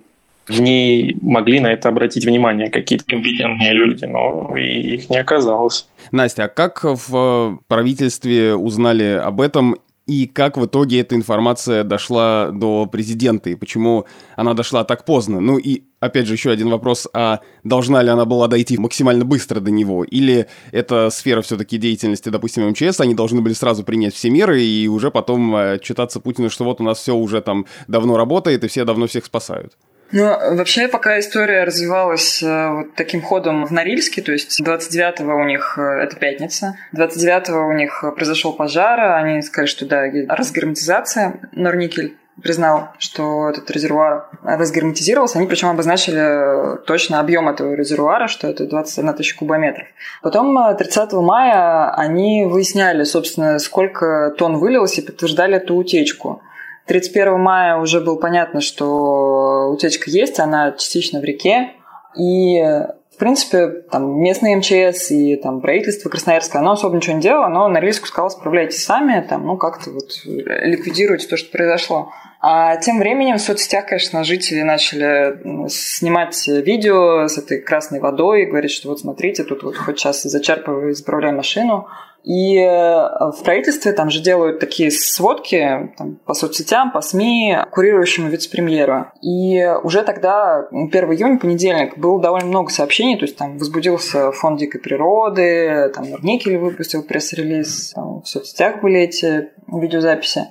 в 0.48 0.60
ней 0.60 1.18
могли 1.22 1.60
на 1.60 1.72
это 1.72 1.90
обратить 1.90 2.26
внимание 2.26 2.70
какие-то 2.70 3.06
компетентные 3.06 3.74
люди, 3.74 4.06
но 4.06 4.56
их 4.58 5.10
не 5.10 5.18
оказалось. 5.18 5.88
Настя, 6.12 6.46
а 6.46 6.48
как 6.50 6.84
в 6.84 7.60
правительстве 7.68 8.56
узнали 8.56 9.20
об 9.24 9.42
этом 9.42 9.76
и 10.06 10.28
как 10.28 10.58
в 10.58 10.66
итоге 10.66 11.00
эта 11.00 11.16
информация 11.16 11.86
дошла 11.86 12.50
до 12.52 12.86
президента, 12.88 13.50
и 13.50 13.56
почему 13.56 14.06
она 14.36 14.54
дошла 14.54 14.84
так 14.84 15.06
поздно? 15.06 15.40
Ну 15.40 15.58
и, 15.58 15.84
опять 16.02 16.28
же, 16.28 16.34
еще 16.34 16.52
один 16.52 16.70
вопрос, 16.70 17.08
а 17.14 17.40
должна 17.64 18.02
ли 18.02 18.10
она 18.10 18.26
была 18.26 18.50
дойти 18.50 18.78
максимально 18.78 19.24
быстро 19.24 19.62
до 19.62 19.72
него? 19.72 20.04
Или 20.04 20.48
это 20.74 21.10
сфера 21.10 21.42
все-таки 21.42 21.78
деятельности, 21.78 22.28
допустим, 22.28 22.68
МЧС, 22.70 23.00
они 23.00 23.16
должны 23.16 23.42
были 23.42 23.54
сразу 23.54 23.86
принять 23.86 24.14
все 24.14 24.30
меры 24.30 24.62
и 24.62 24.90
уже 24.90 25.10
потом 25.10 25.56
отчитаться 25.56 26.20
Путину, 26.20 26.50
что 26.50 26.66
вот 26.66 26.82
у 26.82 26.84
нас 26.84 27.00
все 27.00 27.16
уже 27.16 27.40
там 27.40 27.66
давно 27.88 28.18
работает, 28.18 28.66
и 28.66 28.68
все 28.68 28.84
давно 28.84 29.08
всех 29.08 29.24
спасают? 29.24 29.78
Ну, 30.14 30.56
вообще, 30.56 30.88
пока 30.88 31.20
история 31.20 31.64
развивалась 31.64 32.44
э, 32.44 32.70
вот 32.70 32.94
таким 32.94 33.24
ходом 33.24 33.66
в 33.66 33.72
Норильске, 33.72 34.22
то 34.22 34.32
есть 34.32 34.62
29-го 34.62 35.36
у 35.36 35.44
них, 35.44 35.80
э, 35.80 35.82
это 35.82 36.16
пятница, 36.18 36.78
29-го 36.96 37.68
у 37.68 37.74
них 37.74 38.04
произошел 38.16 38.54
пожар, 38.54 39.00
они 39.16 39.42
сказали, 39.42 39.68
что 39.68 39.88
да, 39.88 40.04
разгерметизация, 40.30 41.40
Норникель 41.52 42.16
признал, 42.42 42.90
что 43.00 43.50
этот 43.50 43.70
резервуар 43.72 44.28
разгерметизировался. 44.44 45.40
Они 45.40 45.48
причем 45.48 45.70
обозначили 45.70 46.78
точно 46.86 47.20
объем 47.20 47.50
этого 47.50 47.74
резервуара, 47.74 48.28
что 48.28 48.48
это 48.48 48.66
21 48.68 49.14
тысяча 49.14 49.38
кубометров. 49.38 49.88
Потом 50.22 50.76
30 50.78 51.14
э, 51.14 51.16
мая 51.22 51.90
они 51.90 52.46
выясняли, 52.46 53.04
собственно, 53.04 53.58
сколько 53.58 54.32
тонн 54.38 54.58
вылилось 54.58 55.00
и 55.00 55.02
подтверждали 55.02 55.58
эту 55.58 55.76
утечку. 55.76 56.44
31 56.86 57.40
мая 57.40 57.78
уже 57.78 58.02
было 58.02 58.16
понятно, 58.16 58.62
что 58.62 59.70
утечка 59.72 60.10
есть, 60.10 60.40
она 60.40 60.72
частично 60.74 61.20
в 61.20 61.24
реке. 61.24 61.72
И, 62.18 62.62
в 62.62 63.18
принципе, 63.18 63.68
там 63.92 64.20
местные 64.22 64.58
МЧС 64.58 65.12
и 65.12 65.36
там 65.38 65.62
правительство 65.62 66.10
Красноярска, 66.10 66.60
оно 66.60 66.72
особо 66.72 66.96
ничего 66.96 67.16
не 67.16 67.22
делало, 67.22 67.48
но 67.48 67.68
Норильску 67.68 68.08
сказал, 68.08 68.30
справляйтесь 68.30 68.84
сами, 68.84 69.26
там, 69.28 69.46
ну, 69.46 69.58
как-то 69.58 69.92
вот 69.92 70.12
ликвидируйте 70.26 71.28
то, 71.28 71.38
что 71.38 71.52
произошло. 71.52 72.12
А 72.46 72.76
тем 72.76 73.00
временем 73.00 73.38
в 73.38 73.42
соцсетях, 73.42 73.86
конечно, 73.86 74.26
жители 74.26 74.64
начали 74.64 75.70
снимать 75.70 76.46
видео 76.46 77.30
с 77.30 77.38
этой 77.38 77.62
красной 77.62 78.02
водой 78.02 78.44
и 78.44 78.46
говорить, 78.46 78.72
что 78.72 78.90
вот 78.90 79.00
смотрите, 79.00 79.46
тут 79.46 79.64
вот 79.64 79.78
хоть 79.78 79.98
сейчас 79.98 80.24
зачерпываю, 80.24 80.94
заправляю 80.94 81.38
машину. 81.38 81.88
И 82.26 82.58
э, 82.58 82.68
в 82.68 83.44
правительстве 83.46 83.94
там 83.94 84.10
же 84.10 84.22
делают 84.22 84.60
такие 84.60 84.92
сводки 84.92 85.94
там, 85.98 86.18
по 86.26 86.34
соцсетям, 86.34 86.92
по 86.92 87.00
СМИ, 87.00 87.60
курирующему 87.72 88.28
вице-премьеру. 88.28 89.08
И 89.22 89.66
уже 89.82 90.04
тогда, 90.04 90.68
1 90.70 90.92
июня, 90.92 91.40
понедельник, 91.40 91.98
было 91.98 92.22
довольно 92.22 92.48
много 92.48 92.72
сообщений, 92.72 93.18
то 93.18 93.24
есть 93.24 93.38
там 93.38 93.58
возбудился 93.58 94.34
фонд 94.34 94.60
дикой 94.60 94.82
природы, 94.82 95.90
там 95.96 96.10
Норникель 96.10 96.58
выпустил 96.58 97.04
пресс-релиз, 97.04 97.94
в 97.96 98.26
соцсетях 98.26 98.82
были 98.82 99.00
эти 99.00 99.50
видеозаписи. 99.68 100.48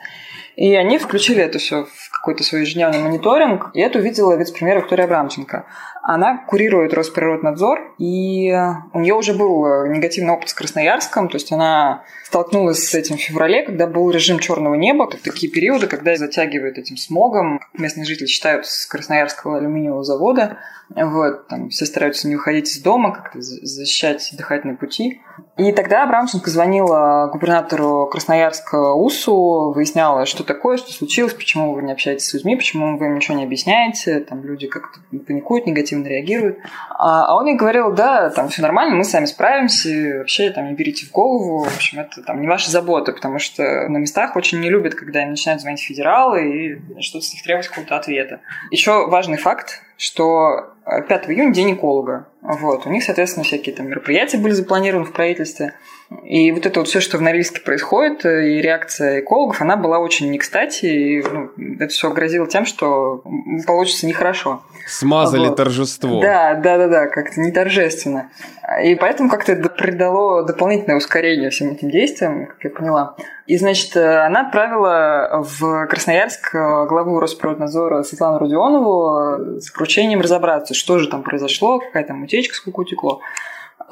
И 0.57 0.75
они 0.75 0.99
включили 0.99 1.43
это 1.43 1.59
все 1.59 1.85
в 1.85 2.11
какой-то 2.11 2.45
свой 2.45 2.63
ежедневный 2.63 2.99
мониторинг, 2.99 3.71
и 3.75 3.81
это 3.81 3.99
увидела 3.99 4.37
вице-премьер 4.37 4.79
Виктория 4.79 5.05
Абрамченко. 5.07 5.67
Она 6.05 6.39
курирует 6.39 6.95
Росприроднадзор, 6.95 7.95
и 7.99 8.53
у 8.93 9.01
нее 9.01 9.15
уже 9.15 9.35
был 9.35 9.87
негативный 9.87 10.33
опыт 10.33 10.49
с 10.49 10.55
Красноярском, 10.55 11.29
то 11.29 11.37
есть 11.37 11.53
она 11.53 12.03
столкнулась 12.25 12.89
с 12.89 12.95
этим 12.95 13.19
в 13.19 13.21
феврале, 13.21 13.63
когда 13.63 13.87
был 13.87 14.11
режим 14.11 14.39
черного 14.41 14.75
неба, 14.75 15.09
такие 15.23 15.53
периоды, 15.53 15.87
когда 15.87 16.17
затягивают 16.17 16.79
этим 16.79 16.97
смогом. 16.97 17.61
Местные 17.75 18.05
жители 18.05 18.27
считают 18.27 18.67
с 18.67 18.87
Красноярского 18.87 19.59
алюминиевого 19.59 20.03
завода. 20.03 20.57
Вот, 20.89 21.47
там 21.49 21.69
все 21.69 21.87
стараются 21.87 22.29
не 22.29 22.37
уходить 22.37 22.69
из 22.69 22.83
дома, 22.83 23.13
как-то 23.13 23.41
защищать 23.41 24.31
дыхательные 24.37 24.77
пути. 24.77 25.21
И 25.57 25.73
тогда 25.73 26.05
Абрамченко 26.05 26.51
звонила 26.51 27.29
губернатору 27.33 28.09
Красноярска 28.11 28.95
УСУ, 28.95 29.73
выясняла, 29.75 30.27
что 30.27 30.43
такое, 30.43 30.79
что 30.79 30.93
случилось, 30.93 31.35
почему 31.35 31.75
вы 31.75 31.83
не 31.83 31.93
общаетесь 31.93 32.27
с 32.27 32.35
людьми, 32.35 32.57
почему 32.57 32.99
вы 32.99 33.07
им 33.07 33.15
ничего 33.15 33.37
не 33.37 33.45
объясняете, 33.45 34.21
там 34.21 34.43
люди 34.45 34.67
как-то 34.67 35.01
паникуют, 35.27 35.67
негативно 35.67 35.92
реагируют. 36.01 36.59
А, 36.91 37.27
а 37.27 37.37
он 37.37 37.47
ей 37.47 37.57
говорил, 37.57 37.93
да, 37.93 38.31
там 38.31 38.49
все 38.49 38.63
нормально, 38.63 38.97
мы 38.97 39.05
сами 39.05 39.27
справимся, 39.27 40.19
вообще 40.19 40.51
там 40.51 40.69
не 40.69 40.75
берите 40.75 41.07
в 41.07 41.11
голову, 41.11 41.65
в 41.65 41.75
общем, 41.75 42.01
это 42.01 42.23
там 42.23 42.41
не 42.41 42.49
ваша 42.49 42.71
забота, 42.71 43.13
потому 43.13 43.39
что 43.39 43.63
на 43.89 43.99
местах 43.99 44.37
очень 44.37 44.61
не 44.61 44.71
любят, 44.71 44.95
когда 44.95 45.23
им 45.23 45.31
начинают 45.31 45.61
звонить 45.61 45.81
федералы 45.81 46.49
и 46.49 47.03
что-то 47.03 47.27
с 47.27 47.35
них 47.35 47.43
требовать 47.43 47.69
какого-то 47.69 47.97
ответа. 47.97 48.41
Еще 48.71 49.07
важный 49.07 49.37
факт, 49.37 49.83
что 49.97 50.73
5 50.85 51.31
июня 51.31 51.53
день 51.53 51.75
эколога. 51.75 52.27
Вот. 52.41 52.87
У 52.87 52.91
них, 52.91 53.05
соответственно, 53.05 53.45
всякие 53.45 53.75
там 53.75 53.89
мероприятия 53.89 54.39
были 54.39 54.53
запланированы 54.53 55.05
в 55.05 55.13
правительстве. 55.13 55.75
И 56.25 56.53
вот 56.53 56.67
это 56.67 56.81
вот 56.81 56.89
все, 56.89 57.01
что 57.01 57.19
в 57.19 57.21
Норильске 57.21 57.61
происходит, 57.61 58.25
и 58.25 58.61
реакция 58.61 59.21
экологов, 59.21 59.61
она 59.61 59.77
была 59.77 59.99
очень 59.99 60.31
не 60.31 60.39
кстати, 60.39 60.87
и 60.87 61.23
ну, 61.23 61.51
это 61.79 61.89
все 61.89 62.11
грозило 62.11 62.47
тем, 62.47 62.65
что 62.65 63.23
получится 63.67 64.07
нехорошо. 64.07 64.63
Смазали 64.87 65.49
вот. 65.49 65.57
торжество. 65.57 66.21
Да, 66.21 66.55
да, 66.55 66.79
да, 66.79 66.89
да, 66.89 67.07
как-то 67.07 67.41
не 67.41 67.53
торжественно. 67.53 68.31
И 68.83 68.95
поэтому 68.95 69.29
как-то 69.29 69.53
это 69.53 69.69
придало 69.69 70.45
дополнительное 70.45 70.97
ускорение 70.97 71.51
всем 71.51 71.73
этим 71.73 71.91
действиям, 71.91 72.47
как 72.47 72.65
я 72.65 72.71
поняла. 72.71 73.17
И, 73.47 73.57
значит, 73.57 73.97
она 73.97 74.47
отправила 74.47 75.43
в 75.43 75.87
Красноярск 75.87 76.53
главу 76.53 77.21
Росприроднадзора 77.21 78.03
Светлану 78.03 78.39
Родионову 78.39 79.61
с 79.61 79.71
поручением 79.71 80.21
разобраться, 80.21 80.75
что 80.75 80.99
же 80.99 81.09
там 81.09 81.23
произошло, 81.23 81.81
какая 81.81 82.05
там 82.05 82.23
утечка, 82.23 82.55
сколько 82.55 82.81
утекло. 82.81 83.21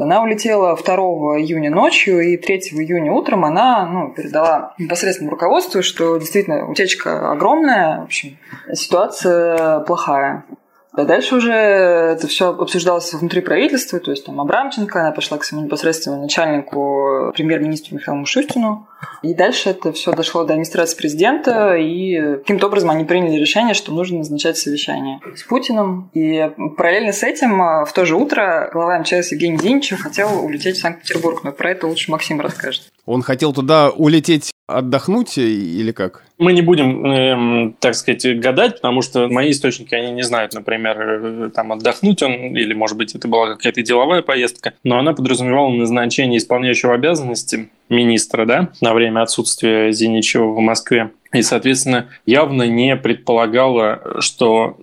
Она 0.01 0.23
улетела 0.23 0.77
2 0.77 0.95
июня 1.41 1.71
ночью, 1.71 2.21
и 2.21 2.37
3 2.37 2.59
июня 2.73 3.13
утром 3.13 3.45
она 3.45 3.87
ну, 3.87 4.13
передала 4.13 4.75
непосредственному 4.79 5.33
руководству, 5.33 5.83
что 5.83 6.17
действительно 6.17 6.69
утечка 6.69 7.31
огромная, 7.33 8.01
в 8.01 8.05
общем, 8.05 8.39
ситуация 8.73 9.81
плохая. 9.81 10.45
А 10.93 11.05
дальше 11.05 11.37
уже 11.37 11.53
это 11.53 12.27
все 12.27 12.51
обсуждалось 12.51 13.13
внутри 13.13 13.41
правительства, 13.41 14.01
то 14.01 14.11
есть 14.11 14.27
там 14.27 14.41
Абрамченко, 14.41 15.01
она 15.01 15.13
пошла 15.13 15.39
к 15.39 15.45
своему 15.45 15.67
непосредственному 15.67 16.23
начальнику, 16.23 17.33
премьер-министру 17.35 17.97
Михаилу 17.97 18.21
Мушустину. 18.21 18.89
И 19.23 19.35
дальше 19.35 19.71
это 19.71 19.93
все 19.93 20.13
дошло 20.13 20.45
до 20.45 20.55
администрации 20.55 20.97
президента, 20.97 21.77
и 21.77 22.39
каким-то 22.39 22.67
образом 22.67 22.91
они 22.91 23.05
приняли 23.05 23.39
решение, 23.39 23.75
что 23.75 23.93
нужно 23.93 24.19
назначать 24.19 24.57
совещание 24.57 25.21
с 25.37 25.43
Путиным. 25.45 26.11
И 26.13 26.51
параллельно 26.77 27.13
с 27.13 27.23
этим 27.23 27.63
а, 27.63 27.85
в 27.85 27.93
то 27.93 28.05
же 28.05 28.17
утро 28.17 28.69
глава 28.73 28.99
МЧС 28.99 29.33
Евгений 29.33 29.59
Зиничев 29.59 30.01
хотел 30.01 30.45
улететь 30.45 30.77
в 30.77 30.81
Санкт-Петербург, 30.81 31.45
но 31.45 31.53
про 31.53 31.71
это 31.71 31.87
лучше 31.87 32.11
Максим 32.11 32.41
расскажет. 32.41 32.91
Он 33.07 33.23
хотел 33.23 33.53
туда 33.53 33.91
улететь 33.91 34.51
отдохнуть 34.79 35.39
или 35.39 35.93
как? 35.93 36.25
Мы 36.39 36.53
не 36.53 36.63
будем, 36.63 37.07
э, 37.07 37.73
так 37.81 37.95
сказать, 37.95 38.41
гадать, 38.41 38.77
потому 38.77 39.03
что 39.03 39.29
мои 39.29 39.51
источники, 39.51 39.95
они 39.95 40.13
не 40.13 40.23
знают, 40.23 40.55
например, 40.55 40.97
э, 40.99 41.51
там 41.55 41.73
отдохнуть 41.73 42.23
он, 42.23 42.33
или, 42.33 42.73
может 42.73 42.97
быть, 42.97 43.15
это 43.15 43.29
была 43.29 43.49
какая-то 43.49 43.83
деловая 43.83 44.23
поездка, 44.23 44.73
но 44.85 44.99
она 44.99 45.13
подразумевала 45.13 45.71
назначение 45.71 46.39
исполняющего 46.39 46.95
обязанности 46.95 47.69
министра, 47.89 48.47
да, 48.47 48.69
на 48.81 48.95
время 48.95 49.23
отсутствия 49.23 49.93
Зиничева 49.93 50.47
в 50.53 50.61
Москве. 50.61 51.11
И, 51.33 51.43
соответственно, 51.43 52.09
явно 52.27 52.65
не 52.65 52.97
предполагала, 52.97 54.03
что 54.19 54.77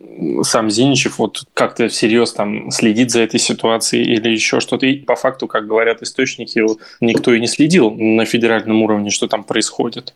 сам 0.43 0.69
Зиничев 0.69 1.19
вот 1.19 1.43
как-то 1.53 1.89
всерьез 1.89 2.31
там 2.31 2.71
следит 2.71 3.11
за 3.11 3.21
этой 3.21 3.39
ситуацией 3.39 4.05
или 4.05 4.29
еще 4.29 4.61
что-то. 4.61 4.85
И 4.85 4.95
по 4.95 5.15
факту, 5.15 5.47
как 5.47 5.67
говорят 5.67 6.01
источники, 6.01 6.63
никто 7.01 7.33
и 7.33 7.41
не 7.41 7.47
следил 7.47 7.91
на 7.91 8.25
федеральном 8.25 8.81
уровне, 8.81 9.09
что 9.09 9.27
там 9.27 9.43
происходит. 9.43 10.13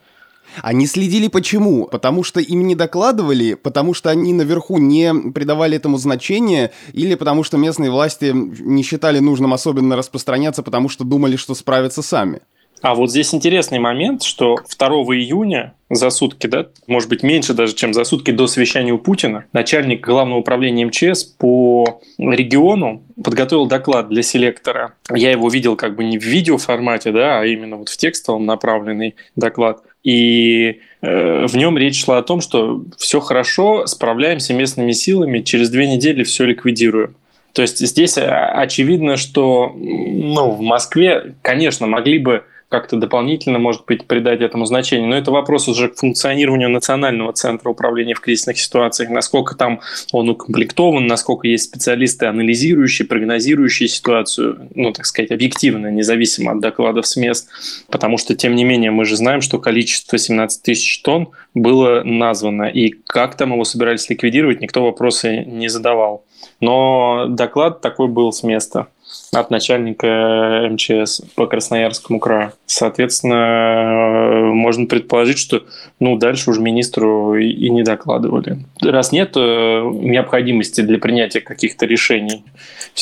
Они 0.62 0.86
следили 0.86 1.28
почему? 1.28 1.86
Потому 1.86 2.24
что 2.24 2.40
им 2.40 2.68
не 2.68 2.76
докладывали, 2.76 3.54
потому 3.54 3.94
что 3.94 4.10
они 4.10 4.34
наверху 4.34 4.78
не 4.78 5.14
придавали 5.32 5.78
этому 5.78 5.98
значения, 5.98 6.72
или 6.94 7.16
потому 7.16 7.44
что 7.44 7.58
местные 7.58 7.92
власти 7.92 8.32
не 8.34 8.84
считали 8.84 9.20
нужным 9.20 9.54
особенно 9.54 9.96
распространяться, 9.96 10.64
потому 10.64 10.90
что 10.90 11.04
думали, 11.04 11.36
что 11.36 11.56
справятся 11.56 12.02
сами. 12.02 12.42
А 12.82 12.96
вот 12.96 13.12
здесь 13.12 13.34
интересный 13.34 13.80
момент, 13.80 14.24
что 14.24 14.58
2 14.78 14.88
июня 15.16 15.74
за 15.90 16.10
сутки, 16.10 16.48
да, 16.48 16.68
может 16.88 17.10
быть, 17.10 17.22
меньше 17.22 17.54
даже, 17.54 17.76
чем 17.76 17.94
за 17.94 18.04
сутки 18.06 18.32
до 18.32 18.48
совещания 18.48 18.92
у 18.92 18.98
Путина, 18.98 19.46
начальник 19.54 20.06
главного 20.06 20.40
управления 20.40 20.86
МЧС 20.86 21.24
по 21.24 22.02
региону 22.18 23.04
подготовил 23.22 23.68
доклад 23.68 24.10
для 24.10 24.24
селектора. 24.24 24.94
Я 25.14 25.32
его 25.32 25.50
видел 25.50 25.76
как 25.76 25.96
бы 25.96 26.04
не 26.04 26.18
в 26.18 26.24
видеоформате, 26.24 27.12
да, 27.12 27.40
а 27.40 27.46
именно 27.46 27.78
вот 27.78 27.90
в 27.90 27.98
текстовом 27.98 28.46
направленный 28.46 29.16
доклад. 29.36 29.84
И 30.04 30.80
э, 31.02 31.46
в 31.46 31.56
нем 31.56 31.78
речь 31.78 32.04
шла 32.04 32.18
о 32.18 32.24
том, 32.24 32.42
что 32.42 32.84
все 32.98 33.20
хорошо, 33.20 33.86
справляемся 33.86 34.54
местными 34.54 34.94
силами, 34.94 35.42
через 35.42 35.70
две 35.70 35.88
недели 35.88 36.24
все 36.24 36.46
ликвидируем. 36.46 37.16
То 37.54 37.62
есть 37.62 37.80
здесь 37.80 38.18
очевидно, 38.18 39.18
что 39.18 39.74
ну, 39.76 40.52
в 40.52 40.62
Москве, 40.62 41.36
конечно, 41.42 41.86
могли 41.86 42.18
бы 42.18 42.46
как-то 42.72 42.96
дополнительно, 42.96 43.60
может 43.60 43.84
быть, 43.86 44.06
придать 44.06 44.40
этому 44.40 44.66
значение. 44.66 45.06
Но 45.06 45.18
это 45.18 45.30
вопрос 45.30 45.68
уже 45.68 45.90
к 45.90 45.98
функционированию 45.98 46.70
Национального 46.70 47.34
центра 47.34 47.70
управления 47.70 48.14
в 48.14 48.22
кризисных 48.22 48.58
ситуациях, 48.58 49.10
насколько 49.10 49.56
там 49.56 49.82
он 50.14 50.30
укомплектован, 50.30 51.06
насколько 51.06 51.50
есть 51.50 51.66
специалисты, 51.66 52.28
анализирующие, 52.28 53.06
прогнозирующие 53.06 53.90
ситуацию, 53.90 54.70
ну, 54.74 54.94
так 54.94 55.06
сказать, 55.06 55.32
объективно, 55.32 55.88
независимо 55.88 56.54
от 56.54 56.62
докладов 56.62 57.06
с 57.08 57.18
мест. 57.18 57.50
Потому 57.90 58.18
что, 58.18 58.36
тем 58.36 58.56
не 58.56 58.64
менее, 58.64 58.92
мы 58.92 59.04
же 59.04 59.18
знаем, 59.18 59.42
что 59.42 59.60
количество 59.60 60.18
17 60.18 60.64
тысяч 60.64 61.02
тонн 61.02 61.28
было 61.54 62.04
названо, 62.06 62.64
и 62.64 62.92
как 63.06 63.36
там 63.36 63.52
его 63.52 63.66
собирались 63.66 64.10
ликвидировать, 64.10 64.62
никто 64.62 64.82
вопросы 64.82 65.44
не 65.44 65.68
задавал. 65.68 66.24
Но 66.62 67.26
доклад 67.28 67.82
такой 67.82 68.08
был 68.08 68.32
с 68.32 68.44
места 68.44 68.88
от 69.34 69.52
начальника 69.52 70.68
МЧС 70.72 71.22
по 71.36 71.48
Красноярскому 71.48 72.20
краю. 72.20 72.52
Соответственно, 72.66 74.52
можно 74.54 74.86
предположить, 74.86 75.38
что 75.38 75.64
ну, 76.00 76.18
дальше 76.18 76.50
уже 76.50 76.62
министру 76.62 77.36
и 77.36 77.70
не 77.70 77.84
докладывали. 77.84 78.60
Раз 78.82 79.12
нет 79.12 79.34
э, 79.36 79.40
необходимости 79.40 80.82
для 80.82 80.98
принятия 80.98 81.42
каких-то 81.42 81.86
решений, 81.86 82.44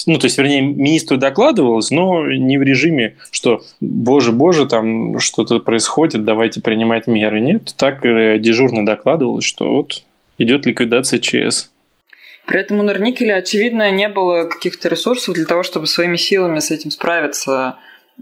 ну, 0.06 0.18
то 0.18 0.26
есть, 0.26 0.38
вернее, 0.38 0.62
министру 0.62 1.18
докладывалось, 1.18 1.92
но 1.92 2.30
не 2.32 2.58
в 2.58 2.64
режиме, 2.64 3.16
что, 3.32 3.62
боже-боже, 3.82 4.68
там 4.68 5.20
что-то 5.20 5.60
происходит, 5.60 6.24
давайте 6.26 6.62
принимать 6.62 7.08
меры. 7.08 7.40
Нет, 7.40 7.74
так 7.78 8.06
э, 8.06 8.38
дежурно 8.40 8.86
докладывалось, 8.86 9.46
что 9.46 9.72
вот 9.72 10.04
идет 10.38 10.66
ликвидация 10.66 11.20
ЧС. 11.20 11.72
При 12.50 12.62
этом 12.62 12.80
у 12.80 12.82
Норникеля, 12.82 13.36
очевидно, 13.36 13.92
не 13.92 14.10
было 14.10 14.46
каких-то 14.46 14.90
ресурсов 14.90 15.36
для 15.36 15.46
того, 15.46 15.62
чтобы 15.62 15.86
своими 15.86 16.16
силами 16.16 16.58
с 16.58 16.72
этим 16.72 16.90
справиться. 16.90 17.78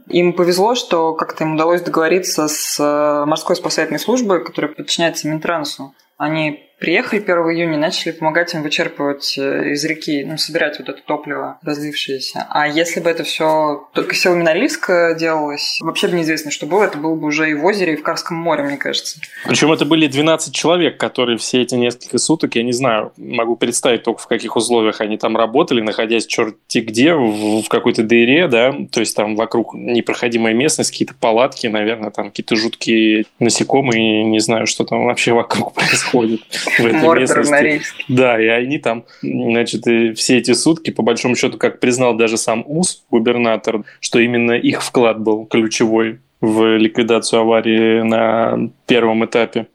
Им 0.09 0.33
повезло, 0.33 0.75
что 0.75 1.13
как-то 1.13 1.45
им 1.45 1.55
удалось 1.55 1.81
договориться 1.81 2.49
с 2.49 2.77
э, 2.77 3.25
морской 3.25 3.55
спасательной 3.55 3.99
службой, 3.99 4.43
которая 4.43 4.73
подчиняется 4.73 5.29
Минтрансу. 5.29 5.95
Они 6.17 6.66
приехали 6.79 7.19
1 7.19 7.35
июня, 7.35 7.77
начали 7.77 8.11
помогать 8.11 8.53
им 8.53 8.61
вычерпывать 8.61 9.37
э, 9.37 9.71
из 9.71 9.83
реки, 9.85 10.23
ну, 10.23 10.37
собирать 10.37 10.77
вот 10.79 10.89
это 10.89 11.01
топливо 11.01 11.57
разлившееся. 11.63 12.45
А 12.49 12.67
если 12.67 12.99
бы 12.99 13.09
это 13.09 13.23
все 13.23 13.87
только 13.93 14.15
силами 14.15 14.43
Норильска 14.43 15.15
делалось, 15.17 15.79
вообще 15.81 16.07
бы 16.07 16.17
неизвестно, 16.17 16.51
что 16.51 16.65
было. 16.65 16.83
Это 16.83 16.97
было 16.97 17.15
бы 17.15 17.27
уже 17.27 17.49
и 17.49 17.53
в 17.53 17.65
озере, 17.65 17.93
и 17.93 17.95
в 17.97 18.03
Карском 18.03 18.37
море, 18.37 18.63
мне 18.63 18.77
кажется. 18.77 19.19
Причем 19.45 19.71
это 19.71 19.85
были 19.85 20.07
12 20.07 20.53
человек, 20.53 20.97
которые 20.97 21.37
все 21.37 21.61
эти 21.61 21.75
несколько 21.75 22.17
суток, 22.19 22.55
я 22.55 22.63
не 22.63 22.73
знаю, 22.73 23.11
могу 23.17 23.55
представить 23.55 24.03
только 24.03 24.21
в 24.21 24.27
каких 24.27 24.55
условиях 24.55 25.01
они 25.01 25.17
там 25.17 25.35
работали, 25.35 25.81
находясь 25.81 26.27
черти 26.27 26.79
где, 26.79 27.13
в, 27.13 27.63
в 27.63 27.69
какой-то 27.69 28.03
дыре, 28.03 28.47
да, 28.47 28.75
то 28.91 28.99
есть 28.99 29.15
там 29.15 29.35
вокруг 29.35 29.73
непроходимая 29.73 30.53
местность, 30.53 30.91
какие-то 30.91 31.15
палатки, 31.19 31.67
наверное, 31.67 32.11
там 32.11 32.29
какие-то 32.29 32.55
жуткие 32.55 33.25
насекомые, 33.39 34.23
не 34.23 34.39
знаю, 34.39 34.67
что 34.67 34.83
там 34.85 35.05
вообще 35.05 35.33
вокруг 35.33 35.73
происходит 35.75 36.41
в 36.77 36.85
этой 36.85 37.01
Мордор 37.01 37.39
местности. 37.39 38.05
Да, 38.07 38.41
и 38.41 38.47
они 38.47 38.77
там, 38.79 39.05
значит, 39.21 39.83
все 40.17 40.37
эти 40.37 40.53
сутки, 40.53 40.91
по 40.91 41.03
большому 41.03 41.35
счету, 41.35 41.57
как 41.57 41.79
признал 41.79 42.15
даже 42.15 42.37
сам 42.37 42.63
УС, 42.67 43.03
губернатор, 43.09 43.83
что 43.99 44.19
именно 44.19 44.53
их 44.53 44.83
вклад 44.83 45.19
был 45.19 45.45
ключевой 45.45 46.19
в 46.41 46.77
ликвидацию 46.77 47.41
аварии 47.41 48.01
на 48.01 48.69
первом 48.85 49.25
этапе. 49.25 49.67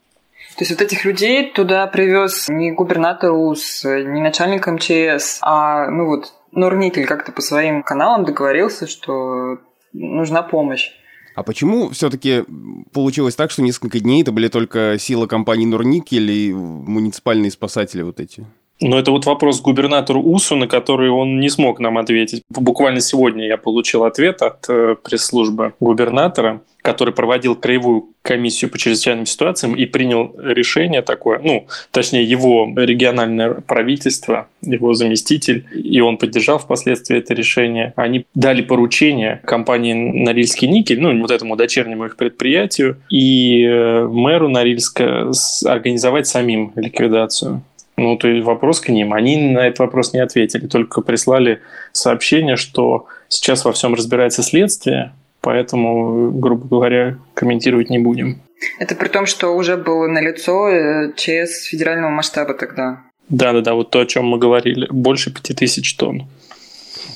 То 0.57 0.65
есть 0.65 0.71
вот 0.71 0.83
этих 0.83 1.05
людей 1.05 1.51
туда 1.51 1.87
привез 1.87 2.49
не 2.49 2.73
губернатор 2.73 3.33
УС, 3.33 3.85
не 3.85 4.21
начальник 4.21 4.67
МЧС, 4.67 5.39
а 5.41 5.89
ну 5.91 6.07
вот 6.07 6.35
Норникель 6.53 7.07
как-то 7.07 7.33
по 7.33 7.41
своим 7.41 7.83
каналам 7.83 8.25
договорился, 8.25 8.87
что 8.87 9.59
нужна 9.95 10.43
помощь. 10.43 10.91
А 11.35 11.43
почему 11.43 11.91
все-таки 11.91 12.45
получилось 12.93 13.35
так, 13.35 13.51
что 13.51 13.63
несколько 13.63 14.01
дней 14.01 14.23
это 14.23 14.33
были 14.33 14.49
только 14.49 14.97
сила 14.99 15.27
компании 15.27 15.67
Норникель 15.67 16.31
и 16.31 16.53
муниципальные 16.53 17.51
спасатели 17.51 18.03
вот 18.03 18.21
эти? 18.21 18.47
Ну, 18.85 18.99
это 18.99 19.13
вот 19.13 19.27
вопрос 19.27 19.61
губернатору 19.61 20.21
УСУ, 20.21 20.57
на 20.57 20.67
который 20.67 21.09
он 21.09 21.39
не 21.39 21.49
смог 21.49 21.79
нам 21.79 21.99
ответить. 21.99 22.43
Буквально 22.51 23.01
сегодня 23.01 23.47
я 23.47 23.57
получил 23.57 24.03
ответ 24.03 24.43
от 24.43 24.69
э, 24.69 24.97
пресс-службы 25.03 25.75
губернатора, 25.79 26.63
который 26.83 27.15
проводил 27.15 27.55
краевую 27.55 28.09
комиссию 28.23 28.73
по 28.73 28.79
чрезвычайным 28.79 29.25
ситуациям 29.25 29.77
и 29.77 29.87
принял 29.87 30.35
решение 30.37 31.03
такое, 31.03 31.39
ну, 31.39 31.69
точнее, 31.93 32.25
его 32.25 32.69
региональное 32.77 33.55
правительство, 33.55 34.49
его 34.63 34.95
заместитель, 34.95 35.65
и 35.73 36.01
он 36.01 36.19
поддержал 36.19 36.59
впоследствии 36.59 37.19
это 37.19 37.35
решение. 37.35 37.93
Они 37.95 38.27
дали 38.35 38.63
поручение 38.63 39.41
компании 39.45 39.93
«Норильский 39.93 40.67
никель», 40.67 41.01
ну, 41.01 41.17
вот 41.21 41.31
этому 41.31 41.55
дочернему 41.55 42.07
их 42.07 42.17
предприятию, 42.17 42.97
и 43.11 43.65
э, 43.65 44.09
мэру 44.09 44.49
Норильска 44.49 45.31
организовать 45.65 46.27
самим 46.27 46.73
ликвидацию. 46.75 47.63
Ну, 48.03 48.17
то 48.17 48.29
есть 48.29 48.45
вопрос 48.45 48.81
к 48.81 48.89
ним. 48.89 49.13
Они 49.13 49.37
на 49.37 49.61
этот 49.67 49.79
вопрос 49.79 50.13
не 50.13 50.19
ответили, 50.19 50.67
только 50.67 51.03
прислали 51.03 51.61
сообщение, 51.93 52.57
что 52.57 53.07
сейчас 53.29 53.65
во 53.65 53.73
всем 53.73 53.95
разбирается 53.95 54.43
следствие, 54.43 55.13
поэтому, 55.41 56.33
грубо 56.33 56.67
говоря, 56.67 57.19
комментировать 57.35 57.91
не 57.91 57.99
будем. 57.99 58.41
Это 58.79 58.95
при 58.95 59.09
том, 59.09 59.27
что 59.27 59.51
уже 59.51 59.77
было 59.77 60.07
налицо 60.09 60.69
э, 60.69 61.13
ЧС 61.17 61.65
федерального 61.65 62.11
масштаба 62.11 62.55
тогда. 62.55 63.03
Да-да-да, 63.29 63.75
вот 63.75 63.91
то, 63.91 64.01
о 64.01 64.07
чем 64.07 64.27
мы 64.27 64.39
говорили. 64.39 64.87
Больше 64.91 65.33
5000 65.33 65.97
тонн. 65.97 66.29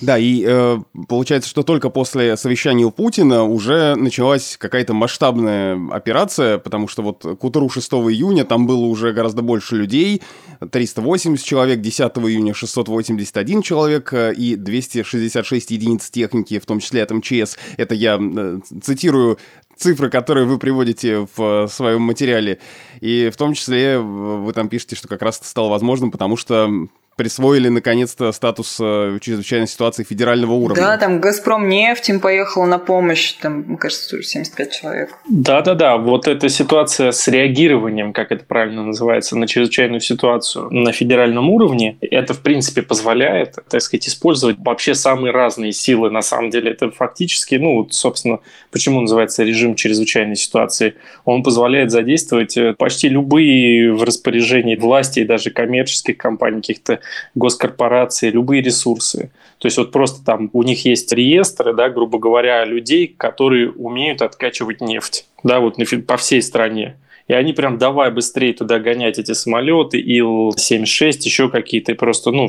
Да, 0.00 0.18
и 0.18 0.44
э, 0.46 0.78
получается, 1.08 1.48
что 1.48 1.62
только 1.62 1.90
после 1.90 2.36
совещания 2.36 2.84
у 2.84 2.90
Путина 2.90 3.44
уже 3.44 3.94
началась 3.94 4.56
какая-то 4.58 4.94
масштабная 4.94 5.78
операция, 5.90 6.58
потому 6.58 6.88
что 6.88 7.02
вот 7.02 7.22
к 7.22 7.44
утру 7.44 7.68
6 7.68 7.92
июня 7.92 8.44
там 8.44 8.66
было 8.66 8.84
уже 8.84 9.12
гораздо 9.12 9.42
больше 9.42 9.76
людей, 9.76 10.22
380 10.70 11.44
человек, 11.44 11.80
10 11.80 12.00
июня 12.18 12.54
681 12.54 13.62
человек 13.62 14.12
э, 14.12 14.34
и 14.34 14.56
266 14.56 15.70
единиц 15.70 16.10
техники, 16.10 16.58
в 16.58 16.66
том 16.66 16.80
числе 16.80 17.02
от 17.02 17.10
МЧС. 17.10 17.56
Это 17.76 17.94
я 17.94 18.18
э, 18.20 18.60
цитирую 18.82 19.38
цифры, 19.76 20.10
которые 20.10 20.46
вы 20.46 20.58
приводите 20.58 21.26
в 21.36 21.68
своем 21.68 22.02
материале. 22.02 22.58
И 23.00 23.30
в 23.32 23.36
том 23.36 23.54
числе 23.54 23.98
вы 23.98 24.52
там 24.52 24.68
пишете, 24.68 24.96
что 24.96 25.06
как 25.08 25.22
раз 25.22 25.38
это 25.38 25.46
стало 25.46 25.68
возможным, 25.68 26.10
потому 26.10 26.36
что 26.36 26.70
присвоили 27.16 27.68
наконец-то 27.68 28.30
статус 28.32 28.76
э, 28.78 29.18
чрезвычайной 29.20 29.66
ситуации 29.66 30.04
федерального 30.04 30.52
уровня. 30.52 30.82
Да, 30.82 30.98
там 30.98 31.20
Газпром 31.20 31.68
нефть 31.68 32.10
им 32.10 32.20
поехала 32.20 32.66
на 32.66 32.78
помощь, 32.78 33.32
там, 33.32 33.64
мне 33.66 33.78
кажется, 33.78 34.10
тоже 34.10 34.22
75 34.22 34.72
человек. 34.72 35.10
Да-да-да, 35.28 35.96
вот 35.96 36.28
эта 36.28 36.50
ситуация 36.50 37.12
с 37.12 37.26
реагированием, 37.26 38.12
как 38.12 38.32
это 38.32 38.44
правильно 38.44 38.84
называется, 38.84 39.36
на 39.36 39.48
чрезвычайную 39.48 40.00
ситуацию 40.00 40.68
на 40.70 40.92
федеральном 40.92 41.48
уровне, 41.48 41.96
это, 42.02 42.34
в 42.34 42.40
принципе, 42.40 42.82
позволяет, 42.82 43.56
так 43.68 43.80
сказать, 43.80 44.08
использовать 44.08 44.58
вообще 44.58 44.94
самые 44.94 45.32
разные 45.32 45.72
силы, 45.72 46.10
на 46.10 46.20
самом 46.20 46.50
деле. 46.50 46.70
Это 46.70 46.90
фактически, 46.90 47.54
ну, 47.54 47.76
вот, 47.76 47.94
собственно, 47.94 48.40
почему 48.70 49.00
называется 49.00 49.42
режим 49.42 49.74
чрезвычайной 49.74 50.36
ситуации? 50.36 50.94
Он 51.24 51.42
позволяет 51.42 51.90
задействовать 51.90 52.58
э, 52.58 52.74
почти 52.74 53.08
любые 53.08 53.94
в 53.94 54.02
распоряжении 54.02 54.76
власти 54.76 55.20
и 55.20 55.24
даже 55.24 55.50
коммерческих 55.50 56.18
компаний, 56.18 56.58
каких-то 56.58 57.00
госкорпорации, 57.34 58.30
любые 58.30 58.62
ресурсы. 58.62 59.30
То 59.58 59.66
есть 59.66 59.78
вот 59.78 59.92
просто 59.92 60.24
там 60.24 60.50
у 60.52 60.62
них 60.62 60.84
есть 60.84 61.12
реестры, 61.12 61.74
да, 61.74 61.88
грубо 61.88 62.18
говоря, 62.18 62.64
людей, 62.64 63.06
которые 63.16 63.70
умеют 63.70 64.22
откачивать 64.22 64.80
нефть, 64.80 65.26
да, 65.42 65.60
вот 65.60 65.76
по 66.06 66.16
всей 66.16 66.42
стране. 66.42 66.96
И 67.28 67.32
они 67.32 67.52
прям 67.52 67.76
давай 67.76 68.12
быстрее 68.12 68.52
туда 68.52 68.78
гонять 68.78 69.18
эти 69.18 69.32
самолеты, 69.32 69.98
Ил-76, 69.98 71.10
еще 71.24 71.48
какие-то, 71.48 71.94
просто 71.96 72.30
ну, 72.30 72.48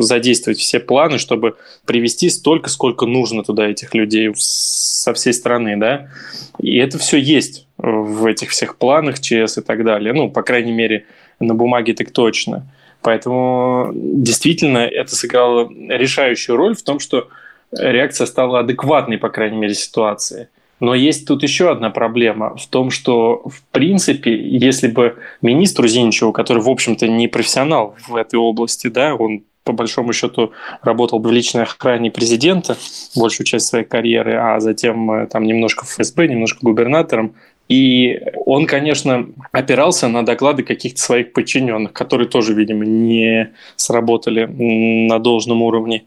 задействовать 0.00 0.58
все 0.58 0.80
планы, 0.80 1.18
чтобы 1.18 1.56
привести 1.84 2.30
столько, 2.30 2.70
сколько 2.70 3.04
нужно 3.04 3.44
туда 3.44 3.68
этих 3.68 3.94
людей 3.94 4.32
со 4.34 5.12
всей 5.12 5.34
страны, 5.34 5.76
да. 5.76 6.08
И 6.58 6.76
это 6.78 6.98
все 6.98 7.18
есть 7.18 7.66
в 7.76 8.24
этих 8.24 8.50
всех 8.50 8.78
планах 8.78 9.20
ЧС 9.20 9.58
и 9.58 9.60
так 9.60 9.84
далее. 9.84 10.14
Ну, 10.14 10.30
по 10.30 10.42
крайней 10.42 10.72
мере, 10.72 11.04
на 11.38 11.54
бумаге 11.54 11.92
так 11.92 12.10
точно. 12.10 12.66
Поэтому 13.04 13.90
действительно 13.94 14.78
это 14.78 15.14
сыграло 15.14 15.70
решающую 15.90 16.56
роль 16.56 16.74
в 16.74 16.82
том, 16.82 16.98
что 17.00 17.28
реакция 17.70 18.26
стала 18.26 18.60
адекватной, 18.60 19.18
по 19.18 19.28
крайней 19.28 19.58
мере, 19.58 19.74
ситуации. 19.74 20.48
Но 20.80 20.94
есть 20.94 21.28
тут 21.28 21.42
еще 21.42 21.70
одна 21.70 21.90
проблема 21.90 22.56
в 22.56 22.66
том, 22.66 22.90
что, 22.90 23.42
в 23.44 23.62
принципе, 23.72 24.34
если 24.34 24.88
бы 24.88 25.16
министру 25.42 25.86
Зиничеву, 25.86 26.32
который, 26.32 26.62
в 26.62 26.68
общем-то, 26.68 27.06
не 27.06 27.28
профессионал 27.28 27.94
в 28.08 28.16
этой 28.16 28.36
области, 28.36 28.86
да, 28.86 29.14
он 29.14 29.44
по 29.64 29.72
большому 29.72 30.14
счету 30.14 30.52
работал 30.82 31.20
в 31.20 31.30
личной 31.30 31.62
охране 31.62 32.10
президента 32.10 32.76
большую 33.16 33.46
часть 33.46 33.66
своей 33.66 33.84
карьеры, 33.84 34.36
а 34.36 34.60
затем 34.60 35.10
э, 35.10 35.26
там 35.26 35.44
немножко 35.44 35.84
в 35.84 35.88
ФСБ, 35.88 36.28
немножко 36.28 36.58
губернатором, 36.62 37.34
И 37.68 38.20
он, 38.44 38.66
конечно, 38.66 39.26
опирался 39.52 40.08
на 40.08 40.24
доклады 40.24 40.62
каких-то 40.62 41.00
своих 41.00 41.32
подчиненных, 41.32 41.92
которые 41.92 42.28
тоже, 42.28 42.52
видимо, 42.52 42.84
не 42.84 43.52
сработали 43.76 44.44
на 44.44 45.18
должном 45.18 45.62
уровне. 45.62 46.04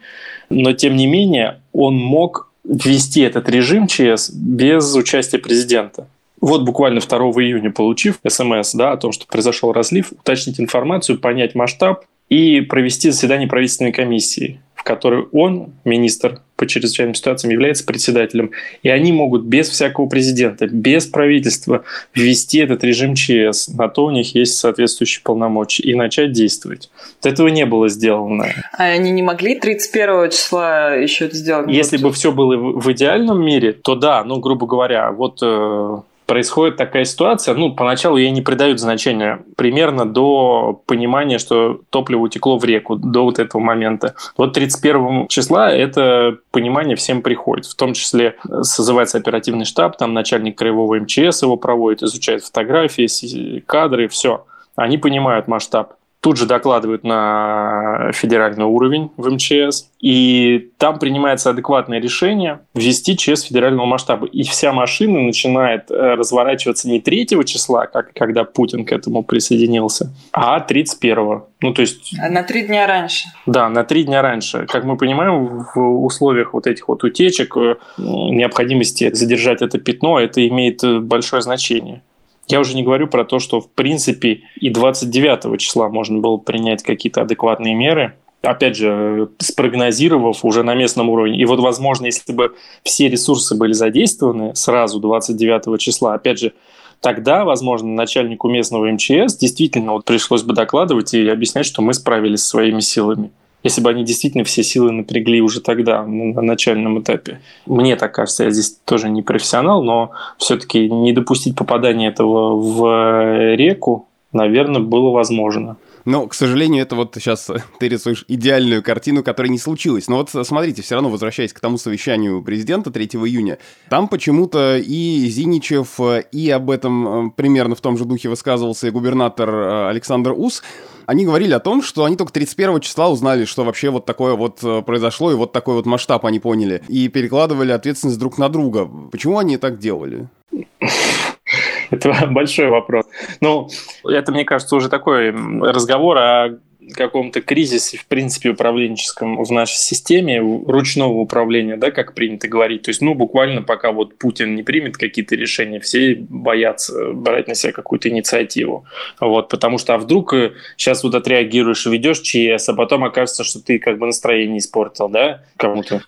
Но, 0.50 0.74
тем 0.74 0.96
не 0.96 1.08
менее, 1.08 1.62
он 1.74 1.96
мог 1.96 2.52
ввести 2.64 3.22
этот 3.22 3.50
режим 3.50 3.88
ЧС 3.88 4.30
без 4.30 4.94
участия 4.94 5.40
президента. 5.40 6.08
Вот 6.40 6.64
буквально 6.64 7.00
2 7.00 7.18
июня, 7.18 7.72
получив 7.72 8.20
смс 8.28 8.74
да, 8.74 8.92
о 8.92 8.98
том, 8.98 9.12
что 9.12 9.26
произошел 9.26 9.72
разлив, 9.72 10.12
уточнить 10.12 10.60
информацию, 10.60 11.20
понять 11.20 11.56
масштаб 11.56 12.06
и 12.30 12.62
провести 12.62 13.10
заседание 13.10 13.48
правительственной 13.48 13.92
комиссии 13.92 14.60
которой 14.88 15.26
он, 15.34 15.74
министр 15.84 16.40
по 16.56 16.66
чрезвычайным 16.66 17.14
ситуациям, 17.14 17.52
является 17.52 17.86
председателем. 17.86 18.52
И 18.84 18.90
они 18.90 19.12
могут 19.12 19.44
без 19.44 19.68
всякого 19.68 20.08
президента, 20.08 20.66
без 20.66 21.06
правительства 21.06 21.84
ввести 22.16 22.60
этот 22.60 22.86
режим 22.86 23.14
ЧС. 23.14 23.68
На 23.68 23.90
то 23.90 24.06
у 24.06 24.12
них 24.12 24.34
есть 24.34 24.58
соответствующие 24.58 25.24
полномочия. 25.24 25.84
И 25.84 25.94
начать 25.94 26.32
действовать. 26.32 26.90
Вот 27.22 27.32
этого 27.32 27.50
не 27.50 27.66
было 27.66 27.90
сделано. 27.90 28.48
А 28.78 28.86
они 28.86 29.12
не 29.12 29.22
могли 29.22 29.60
31 29.60 30.32
числа 30.32 30.94
еще 30.96 31.26
это 31.26 31.36
сделать? 31.36 31.70
Если 31.70 31.98
бы 31.98 32.14
все 32.14 32.32
было 32.32 32.56
в 32.56 32.90
идеальном 32.94 33.44
мире, 33.44 33.74
то 33.74 33.96
да, 33.96 34.24
ну, 34.24 34.40
грубо 34.40 34.68
говоря, 34.68 35.12
вот 35.12 35.40
э, 35.42 35.98
происходит 36.28 36.76
такая 36.76 37.06
ситуация, 37.06 37.56
ну, 37.56 37.74
поначалу 37.74 38.18
ей 38.18 38.30
не 38.30 38.42
придают 38.42 38.80
значения, 38.80 39.44
примерно 39.56 40.06
до 40.06 40.80
понимания, 40.86 41.40
что 41.40 41.80
топливо 41.90 42.22
утекло 42.22 42.60
в 42.60 42.66
реку, 42.66 42.98
до 42.98 43.24
вот 43.24 43.40
этого 43.40 43.62
момента. 43.62 44.14
Вот 44.38 44.54
31 44.54 45.28
числа 45.30 45.72
это 45.72 46.38
понимание 46.52 46.96
всем 46.96 47.22
приходит, 47.22 47.66
в 47.66 47.76
том 47.76 47.94
числе 47.94 48.36
созывается 48.62 49.18
оперативный 49.18 49.66
штаб, 49.66 49.98
там 49.98 50.14
начальник 50.14 50.58
краевого 50.58 51.00
МЧС 51.00 51.42
его 51.42 51.56
проводит, 51.56 52.04
изучает 52.04 52.44
фотографии, 52.44 53.64
кадры, 53.66 54.08
все. 54.10 54.46
Они 54.76 54.98
понимают 54.98 55.48
масштаб 55.48 55.94
тут 56.22 56.38
же 56.38 56.46
докладывают 56.46 57.04
на 57.04 58.12
федеральный 58.14 58.66
уровень 58.66 59.12
в 59.18 59.30
МЧС, 59.30 59.90
и 60.02 60.72
там 60.78 61.00
принимается 61.00 61.50
адекватное 61.50 62.00
решение 62.00 62.60
ввести 62.74 63.16
ЧС 63.16 63.44
федерального 63.44 63.86
масштаба. 63.86 64.28
И 64.28 64.44
вся 64.44 64.74
машина 64.74 65.22
начинает 65.22 65.90
э, 65.90 66.16
разворачиваться 66.16 66.90
не 66.90 67.00
3 67.00 67.28
числа, 67.46 67.86
как 67.88 68.14
когда 68.14 68.44
Путин 68.44 68.86
к 68.86 68.92
этому 68.92 69.24
присоединился, 69.24 70.14
а 70.32 70.60
31. 70.60 71.44
Ну, 71.62 71.74
то 71.74 71.82
есть... 71.82 72.14
А 72.22 72.30
на 72.30 72.44
три 72.44 72.64
дня 72.64 72.86
раньше. 72.86 73.28
Да, 73.46 73.70
на 73.70 73.84
три 73.84 74.04
дня 74.04 74.22
раньше. 74.22 74.68
Как 74.68 74.84
мы 74.84 74.98
понимаем, 74.98 75.66
в 75.74 76.06
условиях 76.06 76.54
вот 76.54 76.68
этих 76.68 76.88
вот 76.88 77.04
утечек, 77.04 77.58
э, 77.58 77.76
необходимости 77.98 79.14
задержать 79.14 79.62
это 79.62 79.80
пятно, 79.80 80.20
это 80.20 80.48
имеет 80.48 80.84
э, 80.84 81.00
большое 81.00 81.42
значение. 81.42 82.02
Я 82.48 82.62
уже 82.62 82.76
не 82.76 82.84
говорю 82.84 83.08
про 83.08 83.26
то, 83.26 83.40
что 83.40 83.60
в 83.60 83.70
принципе 83.70 84.42
и 84.56 84.70
29 84.70 85.60
числа 85.60 85.90
можно 85.90 86.20
было 86.20 86.38
принять 86.38 86.82
какие-то 86.82 87.22
адекватные 87.22 87.76
меры, 87.76 88.16
опять 88.42 88.78
же, 88.78 89.30
спрогнозировав 89.40 90.46
уже 90.46 90.64
на 90.64 90.74
местном 90.74 91.10
уровне. 91.10 91.40
И 91.40 91.46
вот, 91.46 91.60
возможно, 91.60 92.06
если 92.06 92.32
бы 92.32 92.56
все 92.84 93.10
ресурсы 93.10 93.56
были 93.56 93.74
задействованы 93.74 94.56
сразу 94.56 95.00
29 95.00 95.80
числа, 95.80 96.14
опять 96.14 96.40
же, 96.40 96.54
тогда, 97.02 97.44
возможно, 97.44 97.90
начальнику 97.90 98.48
местного 98.48 98.90
МЧС 98.92 99.36
действительно 99.36 99.94
вот 99.94 100.06
пришлось 100.06 100.44
бы 100.44 100.54
докладывать 100.54 101.14
и 101.14 101.28
объяснять, 101.28 101.66
что 101.66 101.82
мы 101.82 101.94
справились 101.94 102.44
своими 102.44 102.80
силами 102.80 103.32
если 103.64 103.82
бы 103.82 103.90
они 103.90 104.04
действительно 104.04 104.44
все 104.44 104.64
силы 104.64 104.92
напрягли 104.92 105.42
уже 105.42 105.62
тогда, 105.62 106.04
на 106.06 106.42
начальном 106.42 107.02
этапе. 107.02 107.42
Мне 107.66 107.96
так 107.96 108.14
кажется, 108.14 108.46
я 108.46 108.52
здесь 108.52 108.80
тоже 108.86 109.10
не 109.10 109.22
профессионал, 109.22 109.84
но 109.84 110.12
все-таки 110.38 110.90
не 110.90 111.12
допустить 111.14 111.56
попадания 111.56 112.08
этого 112.08 112.60
в 112.60 113.56
реку, 113.56 114.08
наверное, 114.32 114.82
было 114.82 115.10
возможно. 115.12 115.78
Но, 116.08 116.26
к 116.26 116.34
сожалению, 116.34 116.84
это 116.84 116.96
вот 116.96 117.16
сейчас 117.16 117.52
ты 117.80 117.90
рисуешь 117.90 118.24
идеальную 118.30 118.82
картину, 118.82 119.24
которая 119.24 119.52
не 119.52 119.60
случилась. 119.60 120.08
Но 120.08 120.16
вот 120.16 120.30
смотрите, 120.48 120.82
все 120.82 120.96
равно 120.96 121.10
возвращаясь 121.10 121.52
к 121.52 121.60
тому 121.60 121.78
совещанию 121.78 122.42
президента 122.42 122.92
3 122.92 123.08
июня, 123.08 123.58
там 123.90 124.08
почему-то 124.08 124.78
и 124.78 125.28
Зиничев, 125.28 126.00
и 126.32 126.50
об 126.50 126.70
этом 126.70 127.28
э, 127.28 127.32
примерно 127.36 127.76
в 127.76 127.82
том 127.82 127.98
же 127.98 128.06
духе 128.06 128.30
высказывался 128.30 128.88
и 128.88 128.92
губернатор 128.92 129.50
э, 129.50 129.90
Александр 129.90 130.32
Ус, 130.32 130.64
они 131.08 131.26
говорили 131.26 131.54
о 131.54 131.60
том, 131.60 131.82
что 131.82 132.04
они 132.04 132.18
только 132.18 132.34
31 132.34 132.82
числа 132.82 133.10
узнали, 133.10 133.46
что 133.46 133.64
вообще 133.64 133.90
вот 133.90 134.06
такое 134.06 134.36
вот 134.36 134.60
э, 134.62 134.82
произошло, 134.82 135.32
и 135.32 135.36
вот 135.36 135.54
такой 135.54 135.76
вот 135.76 135.86
масштаб 135.86 136.26
они 136.26 136.40
поняли, 136.40 136.84
и 136.90 137.08
перекладывали 137.08 137.72
ответственность 137.72 138.20
друг 138.20 138.38
на 138.38 138.50
друга. 138.50 138.90
Почему 139.10 139.40
они 139.40 139.58
так 139.58 139.80
делали? 139.80 140.28
Это 141.90 142.28
большой 142.28 142.68
вопрос. 142.68 143.06
Ну, 143.40 143.70
это, 144.04 144.34
мне 144.34 144.44
кажется, 144.44 144.76
уже 144.76 144.90
такой 144.90 145.32
разговор 145.32 146.18
о 146.18 146.60
каком-то 146.94 147.42
кризисе, 147.42 147.98
в 147.98 148.06
принципе, 148.06 148.50
управленческом 148.50 149.44
в 149.44 149.52
нашей 149.52 149.78
системе, 149.78 150.40
ручного 150.40 151.14
управления, 151.14 151.78
да, 151.78 151.92
как 151.92 152.14
принято 152.14 152.48
говорить. 152.48 152.84
То 152.84 152.90
есть, 152.90 153.02
ну, 153.02 153.14
буквально 153.14 153.62
пока 153.62 153.92
вот 153.92 154.18
Путин 154.18 154.56
не 154.56 154.64
примет 154.64 154.98
какие-то 154.98 155.36
решения, 155.36 155.80
все 155.80 156.16
боятся 156.16 157.12
брать 157.14 157.48
на 157.48 157.56
себя 157.56 157.74
какую-то 157.74 158.10
инициативу. 158.10 158.86
Вот, 159.20 159.50
потому 159.50 159.78
что, 159.78 159.96
а 159.96 159.98
вдруг 159.98 160.34
сейчас 160.76 161.04
э, 161.04 161.08
вот 161.08 161.16
отреагируешь, 161.16 161.86
ведешь 161.86 162.20
ЧС, 162.20 162.70
а 162.70 162.74
потом 162.74 163.04
окажется, 163.04 163.44
что 163.44 163.64
ты 163.64 163.80
как 163.80 163.98
бы 163.98 164.06
настроение 164.08 164.60
испортил, 164.60 165.10
да, 165.10 165.44
кому-то. 165.58 166.02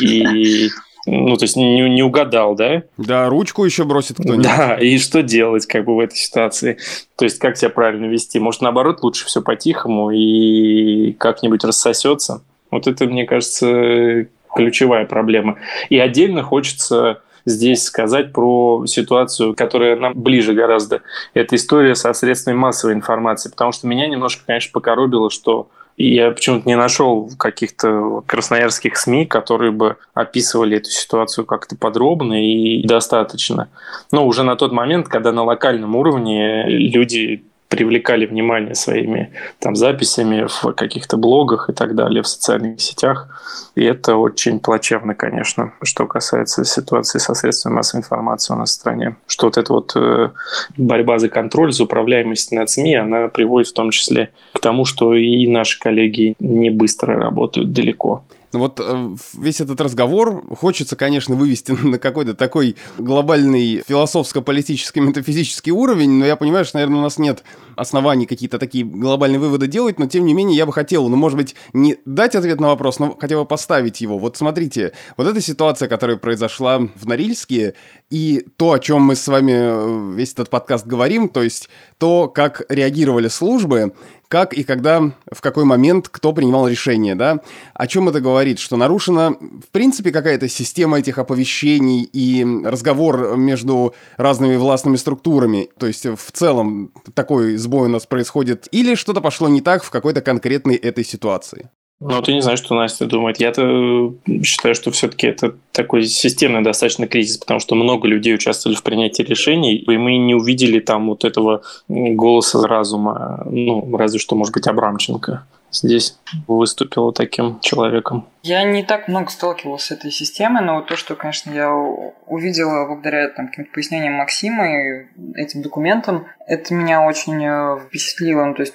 И 0.00 0.68
ну, 1.06 1.36
то 1.36 1.44
есть 1.44 1.56
не, 1.56 1.88
не 1.88 2.02
угадал, 2.02 2.54
да? 2.54 2.82
Да, 2.98 3.28
ручку 3.28 3.64
еще 3.64 3.84
бросит 3.84 4.16
кто-нибудь. 4.18 4.44
Да, 4.44 4.76
и 4.76 4.98
что 4.98 5.22
делать 5.22 5.66
как 5.66 5.84
бы 5.84 5.96
в 5.96 6.00
этой 6.00 6.16
ситуации? 6.16 6.78
То 7.16 7.24
есть 7.24 7.38
как 7.38 7.56
себя 7.56 7.70
правильно 7.70 8.06
вести? 8.06 8.38
Может, 8.38 8.60
наоборот, 8.60 9.02
лучше 9.02 9.26
все 9.26 9.40
по-тихому 9.40 10.10
и 10.10 11.12
как-нибудь 11.12 11.64
рассосется? 11.64 12.42
Вот 12.70 12.86
это, 12.86 13.06
мне 13.06 13.24
кажется, 13.24 14.26
ключевая 14.54 15.06
проблема. 15.06 15.58
И 15.88 15.98
отдельно 15.98 16.42
хочется 16.42 17.22
здесь 17.46 17.82
сказать 17.84 18.32
про 18.32 18.84
ситуацию, 18.86 19.54
которая 19.54 19.96
нам 19.96 20.12
ближе 20.14 20.52
гораздо. 20.52 21.00
Это 21.34 21.56
история 21.56 21.94
со 21.94 22.12
средствами 22.12 22.54
массовой 22.54 22.94
информации, 22.94 23.50
потому 23.50 23.72
что 23.72 23.86
меня 23.86 24.06
немножко, 24.06 24.44
конечно, 24.46 24.70
покоробило, 24.72 25.30
что 25.30 25.68
я 26.02 26.30
почему-то 26.30 26.68
не 26.68 26.76
нашел 26.76 27.30
каких-то 27.36 28.22
красноярских 28.26 28.96
СМИ, 28.96 29.26
которые 29.26 29.70
бы 29.70 29.96
описывали 30.14 30.78
эту 30.78 30.90
ситуацию 30.90 31.44
как-то 31.44 31.76
подробно 31.76 32.42
и 32.42 32.86
достаточно. 32.86 33.68
Но 34.10 34.26
уже 34.26 34.42
на 34.42 34.56
тот 34.56 34.72
момент, 34.72 35.08
когда 35.08 35.32
на 35.32 35.44
локальном 35.44 35.96
уровне 35.96 36.66
люди 36.66 37.44
привлекали 37.70 38.26
внимание 38.26 38.74
своими 38.74 39.32
там 39.60 39.76
записями 39.76 40.46
в 40.48 40.72
каких-то 40.72 41.16
блогах 41.16 41.70
и 41.70 41.72
так 41.72 41.94
далее, 41.94 42.22
в 42.22 42.26
социальных 42.26 42.80
сетях. 42.80 43.28
И 43.76 43.84
это 43.84 44.16
очень 44.16 44.58
плачевно, 44.58 45.14
конечно, 45.14 45.72
что 45.82 46.06
касается 46.06 46.64
ситуации 46.64 47.20
со 47.20 47.32
средствами 47.34 47.74
массовой 47.74 48.00
информации 48.00 48.52
у 48.52 48.56
нас 48.56 48.70
в 48.70 48.74
стране. 48.74 49.16
Что 49.28 49.46
вот 49.46 49.56
эта 49.56 49.72
вот 49.72 49.92
э, 49.94 50.30
борьба 50.76 51.18
за 51.20 51.28
контроль, 51.28 51.72
за 51.72 51.84
управляемость 51.84 52.50
над 52.50 52.68
СМИ, 52.68 52.96
она 52.96 53.28
приводит 53.28 53.68
в 53.68 53.74
том 53.74 53.92
числе 53.92 54.30
к 54.52 54.58
тому, 54.58 54.84
что 54.84 55.14
и 55.14 55.46
наши 55.46 55.78
коллеги 55.78 56.34
не 56.40 56.70
быстро 56.70 57.16
работают 57.16 57.72
далеко. 57.72 58.24
Вот 58.52 58.80
э, 58.80 59.16
весь 59.34 59.60
этот 59.60 59.80
разговор 59.80 60.44
хочется, 60.56 60.96
конечно, 60.96 61.34
вывести 61.36 61.72
на 61.82 61.98
какой-то 61.98 62.34
такой 62.34 62.76
глобальный 62.98 63.82
философско-политический, 63.86 65.00
метафизический 65.00 65.72
уровень, 65.72 66.10
но 66.10 66.26
я 66.26 66.36
понимаю, 66.36 66.64
что, 66.64 66.78
наверное, 66.78 66.98
у 66.98 67.02
нас 67.02 67.18
нет 67.18 67.44
оснований 67.76 68.26
какие-то 68.26 68.58
такие 68.58 68.84
глобальные 68.84 69.38
выводы 69.38 69.66
делать, 69.66 69.98
но 69.98 70.06
тем 70.06 70.26
не 70.26 70.34
менее 70.34 70.56
я 70.56 70.66
бы 70.66 70.72
хотел, 70.72 71.08
ну, 71.08 71.16
может 71.16 71.36
быть, 71.36 71.54
не 71.72 71.96
дать 72.04 72.34
ответ 72.34 72.60
на 72.60 72.68
вопрос, 72.68 72.98
но 72.98 73.16
хотя 73.18 73.36
бы 73.36 73.44
поставить 73.44 74.00
его. 74.00 74.18
Вот 74.18 74.36
смотрите, 74.36 74.92
вот 75.16 75.26
эта 75.26 75.40
ситуация, 75.40 75.88
которая 75.88 76.16
произошла 76.16 76.78
в 76.78 77.06
Норильске, 77.06 77.74
и 78.10 78.46
то, 78.56 78.72
о 78.72 78.78
чем 78.78 79.02
мы 79.02 79.14
с 79.14 79.28
вами 79.28 79.52
э, 79.52 80.14
весь 80.16 80.32
этот 80.32 80.50
подкаст 80.50 80.86
говорим, 80.86 81.28
то 81.28 81.42
есть 81.42 81.68
то, 81.98 82.28
как 82.28 82.62
реагировали 82.68 83.28
службы, 83.28 83.92
как 84.30 84.54
и 84.54 84.62
когда, 84.62 85.10
в 85.32 85.40
какой 85.40 85.64
момент 85.64 86.08
кто 86.08 86.32
принимал 86.32 86.68
решение, 86.68 87.16
да? 87.16 87.40
О 87.74 87.88
чем 87.88 88.08
это 88.08 88.20
говорит? 88.20 88.60
Что 88.60 88.76
нарушена, 88.76 89.32
в 89.32 89.68
принципе, 89.72 90.12
какая-то 90.12 90.48
система 90.48 91.00
этих 91.00 91.18
оповещений 91.18 92.04
и 92.04 92.46
разговор 92.64 93.36
между 93.36 93.92
разными 94.16 94.54
властными 94.54 94.96
структурами. 94.96 95.68
То 95.78 95.88
есть, 95.88 96.06
в 96.06 96.30
целом, 96.32 96.92
такой 97.14 97.56
сбой 97.56 97.88
у 97.88 97.90
нас 97.90 98.06
происходит. 98.06 98.68
Или 98.70 98.94
что-то 98.94 99.20
пошло 99.20 99.48
не 99.48 99.62
так 99.62 99.82
в 99.82 99.90
какой-то 99.90 100.22
конкретной 100.22 100.76
этой 100.76 101.04
ситуации? 101.04 101.68
Ну, 102.00 102.22
ты 102.22 102.32
не 102.32 102.40
знаешь, 102.40 102.60
что 102.60 102.74
Настя 102.74 103.04
думает. 103.04 103.40
Я-то 103.40 104.14
считаю, 104.42 104.74
что 104.74 104.90
все-таки 104.90 105.26
это 105.26 105.54
такой 105.72 106.04
системный 106.04 106.62
достаточно 106.62 107.06
кризис, 107.06 107.36
потому 107.36 107.60
что 107.60 107.74
много 107.74 108.08
людей 108.08 108.34
участвовали 108.34 108.76
в 108.76 108.82
принятии 108.82 109.22
решений, 109.22 109.76
и 109.76 109.96
мы 109.98 110.16
не 110.16 110.34
увидели 110.34 110.80
там 110.80 111.08
вот 111.08 111.24
этого 111.24 111.60
голоса 111.88 112.66
разума, 112.66 113.46
ну, 113.50 113.96
разве 113.96 114.18
что, 114.18 114.34
может 114.34 114.54
быть, 114.54 114.66
Абрамченко. 114.66 115.44
Здесь 115.70 116.18
выступила 116.46 117.12
таким 117.12 117.60
человеком. 117.60 118.28
Я 118.42 118.62
не 118.64 118.82
так 118.82 119.08
много 119.08 119.30
сталкивался 119.30 119.86
с 119.86 119.90
этой 119.92 120.10
системой, 120.10 120.62
но 120.62 120.76
вот 120.76 120.86
то, 120.86 120.96
что, 120.96 121.14
конечно, 121.14 121.50
я 121.50 121.72
увидела 121.74 122.86
благодаря 122.86 123.28
там, 123.28 123.48
каким-то 123.48 123.72
пояснениям 123.72 124.14
Максима 124.14 124.66
и 124.66 125.06
этим 125.34 125.62
документам, 125.62 126.26
это 126.46 126.74
меня 126.74 127.06
очень 127.06 127.44
э, 127.44 127.78
впечатлило. 127.86 128.44
Ну, 128.44 128.54
то 128.54 128.62
есть 128.62 128.74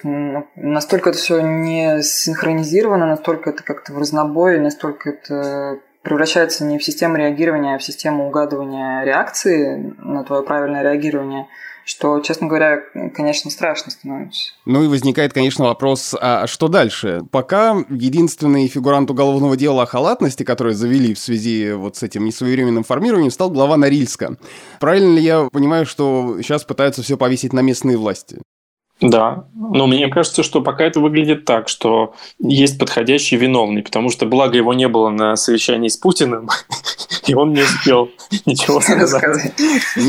настолько 0.54 1.10
это 1.10 1.18
все 1.18 1.40
не 1.40 2.02
синхронизировано, 2.02 3.06
настолько 3.06 3.50
это 3.50 3.62
как-то 3.62 3.92
в 3.92 3.98
разнобой, 3.98 4.58
настолько 4.60 5.10
это 5.10 5.80
превращается 6.06 6.64
не 6.64 6.78
в 6.78 6.84
систему 6.84 7.16
реагирования, 7.16 7.74
а 7.74 7.78
в 7.78 7.82
систему 7.82 8.28
угадывания 8.28 9.04
реакции 9.04 9.94
на 9.98 10.24
твое 10.24 10.42
правильное 10.42 10.82
реагирование– 10.82 11.46
что, 11.86 12.18
честно 12.18 12.48
говоря, 12.48 12.82
конечно, 13.14 13.48
страшно 13.48 13.92
становится. 13.92 14.52
Ну 14.64 14.82
и 14.82 14.88
возникает, 14.88 15.32
конечно, 15.32 15.66
вопрос, 15.66 16.16
а 16.20 16.48
что 16.48 16.66
дальше? 16.66 17.22
Пока 17.30 17.76
единственный 17.88 18.66
фигурант 18.66 19.08
уголовного 19.08 19.56
дела 19.56 19.84
о 19.84 19.86
халатности, 19.86 20.42
который 20.42 20.74
завели 20.74 21.14
в 21.14 21.18
связи 21.20 21.70
вот 21.72 21.96
с 21.96 22.02
этим 22.02 22.24
несвоевременным 22.24 22.82
формированием, 22.82 23.30
стал 23.30 23.50
глава 23.50 23.76
Норильска. 23.76 24.36
Правильно 24.80 25.14
ли 25.14 25.22
я 25.22 25.48
понимаю, 25.52 25.86
что 25.86 26.38
сейчас 26.42 26.64
пытаются 26.64 27.02
все 27.02 27.16
повесить 27.16 27.52
на 27.52 27.60
местные 27.60 27.96
власти? 27.96 28.42
Да, 29.00 29.44
но 29.54 29.86
мне 29.86 30.08
кажется, 30.08 30.42
что 30.42 30.62
пока 30.62 30.84
это 30.84 31.00
выглядит 31.00 31.44
так, 31.44 31.68
что 31.68 32.14
есть 32.38 32.78
подходящий 32.78 33.36
виновный, 33.36 33.82
потому 33.82 34.08
что 34.08 34.24
благо 34.24 34.56
его 34.56 34.72
не 34.72 34.88
было 34.88 35.10
на 35.10 35.36
совещании 35.36 35.88
с 35.88 35.98
Путиным, 35.98 36.48
и 37.26 37.34
он 37.34 37.52
не 37.52 37.60
успел 37.60 38.08
ничего 38.46 38.80
сказать. 38.80 39.52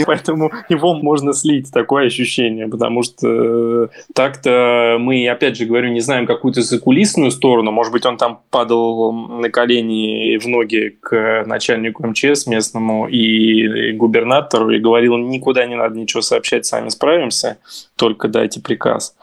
Поэтому 0.06 0.52
его 0.70 0.94
можно 0.96 1.34
слить, 1.34 1.70
такое 1.70 2.08
ощущение, 2.08 2.70
потому 2.70 3.04
что 3.04 3.28
э, 3.28 3.88
так-то 4.14 4.96
мы, 5.02 5.28
опять 5.28 5.58
же 5.58 5.66
говорю, 5.66 5.90
не 5.90 6.00
знаем 6.00 6.26
какую-то 6.26 6.62
закулисную 6.62 7.32
сторону, 7.32 7.72
может 7.72 7.92
быть, 7.92 8.06
он 8.06 8.16
там 8.16 8.40
падал 8.50 9.12
на 9.12 9.50
колени 9.50 10.38
в 10.38 10.48
ноги 10.48 10.96
к 11.02 11.44
начальнику 11.46 12.08
МЧС 12.08 12.48
местному 12.48 13.10
и 13.10 13.92
губернатору 13.92 14.70
и 14.70 14.80
говорил, 14.80 15.18
никуда 15.18 15.66
не 15.66 15.76
надо 15.76 15.98
ничего 15.98 16.22
сообщать, 16.22 16.66
сами 16.66 16.88
справимся, 16.88 17.58
только 17.98 18.30
дайте 18.30 18.62
приказ 18.62 18.77
приказ. 18.78 19.16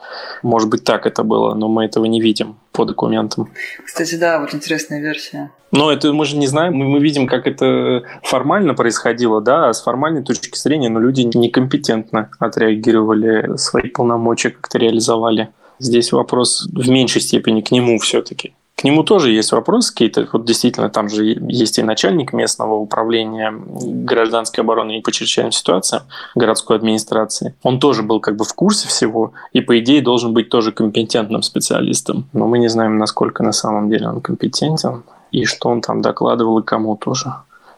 Может 0.43 0.69
быть, 0.69 0.85
так 0.85 1.07
это 1.07 1.23
было, 1.23 1.55
но 1.55 1.69
мы 1.69 1.85
этого 1.85 2.07
не 2.07 2.21
видим 2.21 2.57
по 2.73 2.85
документам. 2.85 3.51
Кстати, 3.85 4.17
да, 4.17 4.41
вот 4.41 4.55
интересная 4.55 5.01
версия. 5.01 5.51
Но 5.71 5.91
это 5.91 6.13
мы 6.13 6.25
же 6.25 6.37
не 6.37 6.47
знаем, 6.47 6.75
мы, 6.75 7.01
видим, 7.01 7.27
как 7.27 7.47
это 7.47 8.03
формально 8.23 8.75
происходило, 8.75 9.41
да, 9.41 9.69
а 9.69 9.73
с 9.73 9.83
формальной 9.83 10.23
точки 10.23 10.59
зрения, 10.59 10.89
но 10.89 11.01
ну, 11.01 11.07
люди 11.07 11.23
некомпетентно 11.23 12.31
отреагировали, 12.39 13.57
свои 13.57 13.89
полномочия 13.89 14.51
как-то 14.51 14.79
реализовали. 14.79 15.49
Здесь 15.81 16.13
вопрос 16.13 16.69
в 16.73 16.89
меньшей 16.89 17.21
степени 17.21 17.61
к 17.61 17.73
нему 17.73 17.99
все-таки. 17.99 18.55
К 18.77 18.85
нему 18.85 19.05
тоже 19.05 19.31
есть 19.31 19.53
вопросы 19.53 19.93
какие-то. 19.93 20.29
Вот 20.33 20.45
действительно, 20.45 20.91
там 20.91 21.09
же 21.09 21.25
есть 21.25 21.79
и 21.79 21.83
начальник 21.83 22.33
местного 22.33 22.75
управления 22.75 23.53
гражданской 23.57 24.65
обороны 24.65 24.99
и 24.99 25.01
по 25.01 25.13
чрезвычайным 25.13 25.53
ситуациям 25.53 26.03
городской 26.35 26.77
администрации. 26.77 27.55
Он 27.63 27.79
тоже 27.79 28.03
был 28.03 28.21
как 28.21 28.37
бы 28.37 28.45
в 28.45 28.53
курсе 28.53 28.89
всего 28.89 29.33
и, 29.53 29.61
по 29.61 29.79
идее, 29.79 30.03
должен 30.03 30.35
быть 30.35 30.49
тоже 30.49 30.73
компетентным 30.73 31.43
специалистом. 31.43 32.29
Но 32.33 32.49
мы 32.49 32.59
не 32.59 32.69
знаем, 32.69 32.99
насколько 32.99 33.43
на 33.43 33.53
самом 33.53 33.89
деле 33.89 34.09
он 34.09 34.21
компетентен 34.21 35.05
и 35.31 35.45
что 35.45 35.69
он 35.69 35.81
там 35.81 36.03
докладывал 36.03 36.59
и 36.59 36.65
кому 36.65 36.97
тоже. 36.97 37.33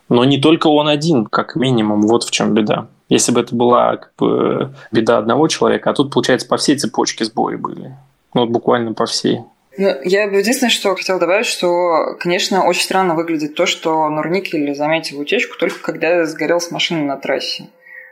Но 0.09 0.25
не 0.25 0.39
только 0.39 0.69
он 0.69 0.89
один, 0.89 1.27
как 1.27 1.57
минимум. 1.57 2.03
Вот 2.03 2.25
в 2.25 2.31
чем 2.31 2.55
беда. 2.55 2.87
Если 3.09 3.33
бы 3.33 3.41
это 3.41 3.55
была 3.55 3.97
как 3.97 4.13
бы, 4.19 4.75
беда 4.93 5.19
одного 5.19 5.49
человека, 5.49 5.91
а 5.91 5.95
тут, 5.95 6.13
получается, 6.13 6.49
по 6.49 6.57
всей 6.57 6.77
цепочке 6.77 7.25
сбои 7.25 7.57
были. 7.57 7.97
Ну, 8.35 8.43
вот 8.43 8.51
буквально 8.51 8.93
по 8.95 9.07
всей. 9.07 9.41
Ну, 9.79 9.95
я 10.05 10.29
бы 10.29 10.39
единственное, 10.39 10.71
что 10.71 10.95
хотела 10.95 11.19
добавить, 11.19 11.47
что, 11.47 12.17
конечно, 12.19 12.65
очень 12.65 12.83
странно 12.83 13.15
выглядит 13.15 13.55
то, 13.55 13.67
что 13.67 14.09
Норникель 14.09 14.75
заметил 14.75 15.21
утечку 15.21 15.57
только 15.59 15.81
когда 15.81 16.25
сгорелась 16.27 16.71
машина 16.71 17.05
на 17.05 17.17
трассе. 17.17 17.67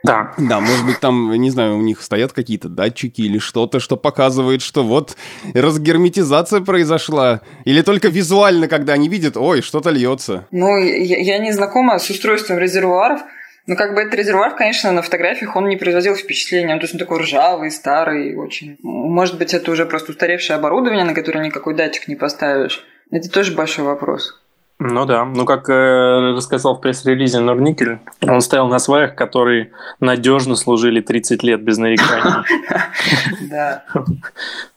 Да. 0.05 0.33
Да, 0.37 0.59
может 0.59 0.85
быть, 0.85 0.99
там, 0.99 1.31
не 1.33 1.49
знаю, 1.49 1.77
у 1.77 1.81
них 1.81 2.01
стоят 2.01 2.31
какие-то 2.31 2.69
датчики 2.69 3.21
или 3.21 3.39
что-то, 3.39 3.79
что 3.79 3.97
показывает, 3.97 4.61
что 4.61 4.83
вот 4.83 5.17
разгерметизация 5.53 6.61
произошла. 6.61 7.41
Или 7.63 7.81
только 7.81 8.09
визуально, 8.09 8.67
когда 8.67 8.93
они 8.93 9.09
видят, 9.09 9.35
ой, 9.35 9.61
что-то 9.61 9.89
льется. 9.89 10.45
Ну, 10.51 10.77
я, 10.77 11.17
я 11.17 11.37
не 11.39 11.51
знакома 11.51 11.97
с 11.97 12.09
устройством 12.09 12.59
резервуаров, 12.59 13.21
ну, 13.67 13.75
как 13.75 13.95
бы 13.95 14.01
этот 14.01 14.13
резервуар, 14.13 14.55
конечно, 14.55 14.91
на 14.91 15.01
фотографиях 15.01 15.55
он 15.55 15.67
не 15.67 15.77
производил 15.77 16.15
впечатления. 16.15 16.73
Он, 16.73 16.79
то 16.79 16.83
есть 16.83 16.93
он 16.93 16.99
такой 16.99 17.21
ржавый, 17.21 17.71
старый 17.71 18.35
очень. 18.35 18.77
Может 18.81 19.37
быть, 19.37 19.53
это 19.53 19.71
уже 19.71 19.85
просто 19.85 20.11
устаревшее 20.11 20.57
оборудование, 20.57 21.03
на 21.03 21.15
которое 21.15 21.43
никакой 21.43 21.73
датчик 21.73 22.07
не 22.07 22.15
поставишь. 22.15 22.85
Это 23.11 23.29
тоже 23.29 23.55
большой 23.55 23.85
вопрос. 23.85 24.39
Ну 24.77 25.05
да, 25.05 25.23
ну 25.23 25.45
как 25.45 25.69
э, 25.69 26.33
рассказал 26.35 26.75
в 26.75 26.81
пресс-релизе 26.81 27.39
Норникель, 27.39 27.99
он 28.21 28.41
стоял 28.41 28.67
на 28.67 28.77
сваях, 28.77 29.15
которые 29.15 29.71
надежно 30.01 30.57
служили 30.57 30.99
30 30.99 31.43
лет 31.43 31.63
без 31.63 31.77
нареканий. 31.77 32.43
Да. 33.49 33.85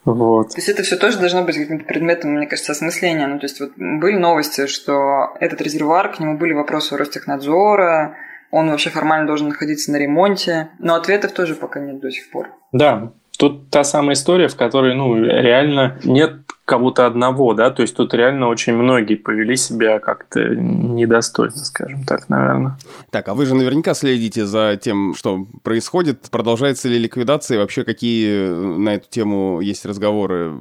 Вот. 0.04 0.50
То 0.50 0.56
есть 0.56 0.68
это 0.68 0.82
все 0.84 0.96
тоже 0.96 1.18
должно 1.18 1.42
быть 1.42 1.56
каким-то 1.56 1.84
предметом, 1.84 2.30
мне 2.30 2.46
кажется, 2.46 2.72
осмысления. 2.72 3.26
Ну, 3.26 3.38
то 3.38 3.46
есть 3.46 3.60
вот 3.60 3.72
были 3.76 4.16
новости, 4.16 4.66
что 4.66 5.34
этот 5.40 5.60
резервуар, 5.60 6.12
к 6.12 6.20
нему 6.20 6.38
были 6.38 6.52
вопросы 6.52 6.96
Ростехнадзора, 6.96 8.16
он 8.50 8.70
вообще 8.70 8.90
формально 8.90 9.26
должен 9.26 9.48
находиться 9.48 9.92
на 9.92 9.96
ремонте, 9.96 10.70
но 10.78 10.94
ответов 10.94 11.32
тоже 11.32 11.54
пока 11.54 11.80
нет 11.80 12.00
до 12.00 12.10
сих 12.10 12.30
пор. 12.30 12.48
Да, 12.72 13.12
тут 13.38 13.70
та 13.70 13.84
самая 13.84 14.14
история, 14.14 14.48
в 14.48 14.56
которой, 14.56 14.94
ну, 14.94 15.16
реально 15.16 15.98
нет 16.04 16.40
кого-то 16.64 17.06
одного, 17.06 17.54
да, 17.54 17.70
то 17.70 17.80
есть 17.80 17.96
тут 17.96 18.12
реально 18.12 18.48
очень 18.48 18.74
многие 18.74 19.14
повели 19.14 19.56
себя 19.56 20.00
как-то 20.00 20.40
недостойно, 20.40 21.56
скажем 21.56 22.04
так, 22.04 22.28
наверное. 22.28 22.76
Так, 23.10 23.28
а 23.28 23.34
вы 23.34 23.46
же 23.46 23.54
наверняка 23.54 23.94
следите 23.94 24.44
за 24.44 24.78
тем, 24.80 25.14
что 25.14 25.46
происходит, 25.62 26.28
продолжается 26.30 26.88
ли 26.88 26.98
ликвидация, 26.98 27.56
и 27.56 27.58
вообще 27.58 27.84
какие 27.84 28.48
на 28.76 28.96
эту 28.96 29.08
тему 29.08 29.60
есть 29.62 29.86
разговоры 29.86 30.52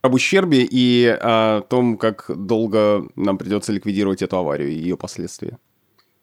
об 0.00 0.14
ущербе 0.14 0.66
и 0.68 1.06
о 1.06 1.60
том, 1.60 1.98
как 1.98 2.24
долго 2.34 3.04
нам 3.14 3.36
придется 3.36 3.72
ликвидировать 3.72 4.22
эту 4.22 4.38
аварию 4.38 4.70
и 4.70 4.74
ее 4.74 4.96
последствия. 4.96 5.58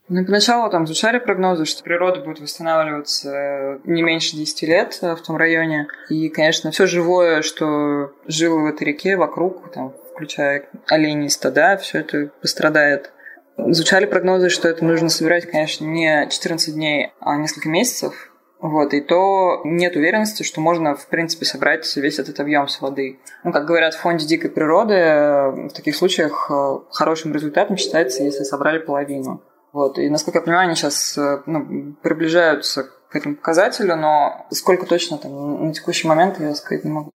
Ну, 0.10 0.26
поначалу 0.26 0.72
там 0.72 0.88
звучали 0.88 1.20
прогнозы, 1.20 1.66
что 1.66 1.84
природа 1.84 2.22
будет 2.22 2.40
восстанавливаться 2.40 3.30
э, 3.30 3.80
не 3.84 4.02
меньше 4.02 4.36
10 4.36 4.62
лет 4.64 4.98
э, 5.04 5.16
в 5.16 5.22
том 5.22 5.38
районе. 5.38 5.88
И, 6.10 6.30
конечно, 6.30 6.72
все 6.72 6.88
живое, 6.88 7.44
что 7.44 8.12
жило 8.26 8.60
в 8.60 8.66
этой 8.66 8.86
реке 8.86 9.18
вокруг, 9.18 9.72
там, 9.72 9.94
включая 10.12 10.68
оленей 10.88 11.30
стада, 11.30 11.78
все 11.78 12.00
это 12.00 12.32
пострадает. 12.42 13.12
Звучали 13.58 14.08
прогнозы, 14.08 14.50
что 14.50 14.68
это 14.68 14.84
нужно 14.84 15.10
собирать, 15.10 15.46
конечно, 15.46 15.86
не 15.86 16.28
14 16.28 16.74
дней, 16.74 17.12
а 17.20 17.38
несколько 17.38 17.70
месяцев. 17.70 18.32
Вот, 18.62 18.94
и 18.96 19.02
то 19.02 19.62
нет 19.64 19.96
уверенности, 19.96 20.42
что 20.42 20.60
можно, 20.60 20.96
в 20.96 21.08
принципе, 21.08 21.46
собрать 21.46 21.96
весь 21.96 22.18
этот 22.18 22.40
объем 22.40 22.68
с 22.68 22.82
воды. 22.82 23.20
Ну, 23.44 23.54
как 23.54 23.66
говорят 23.66 23.94
в 23.94 24.02
фонде 24.02 24.26
дикой 24.26 24.50
природы, 24.50 24.96
э, 24.96 25.68
в 25.68 25.70
таких 25.70 25.96
случаях 25.96 26.50
хорошим 26.90 27.32
результатом 27.32 27.78
считается, 27.78 28.24
если 28.24 28.44
собрали 28.44 28.80
половину. 28.80 29.44
Вот. 29.72 29.98
И, 29.98 30.10
насколько 30.10 30.40
я 30.40 30.44
понимаю, 30.44 30.68
они 30.68 30.76
сейчас 30.76 31.18
э, 31.18 31.42
ну, 31.46 31.94
приближаются 32.02 32.84
к 33.10 33.16
этому 33.16 33.36
показателю, 33.36 33.96
но 33.96 34.48
сколько 34.52 34.86
точно 34.86 35.18
там 35.18 35.68
на 35.68 35.74
текущий 35.74 36.08
момент 36.08 36.40
я 36.40 36.56
сказать 36.56 36.84
не 36.84 36.92
могу. 36.92 37.12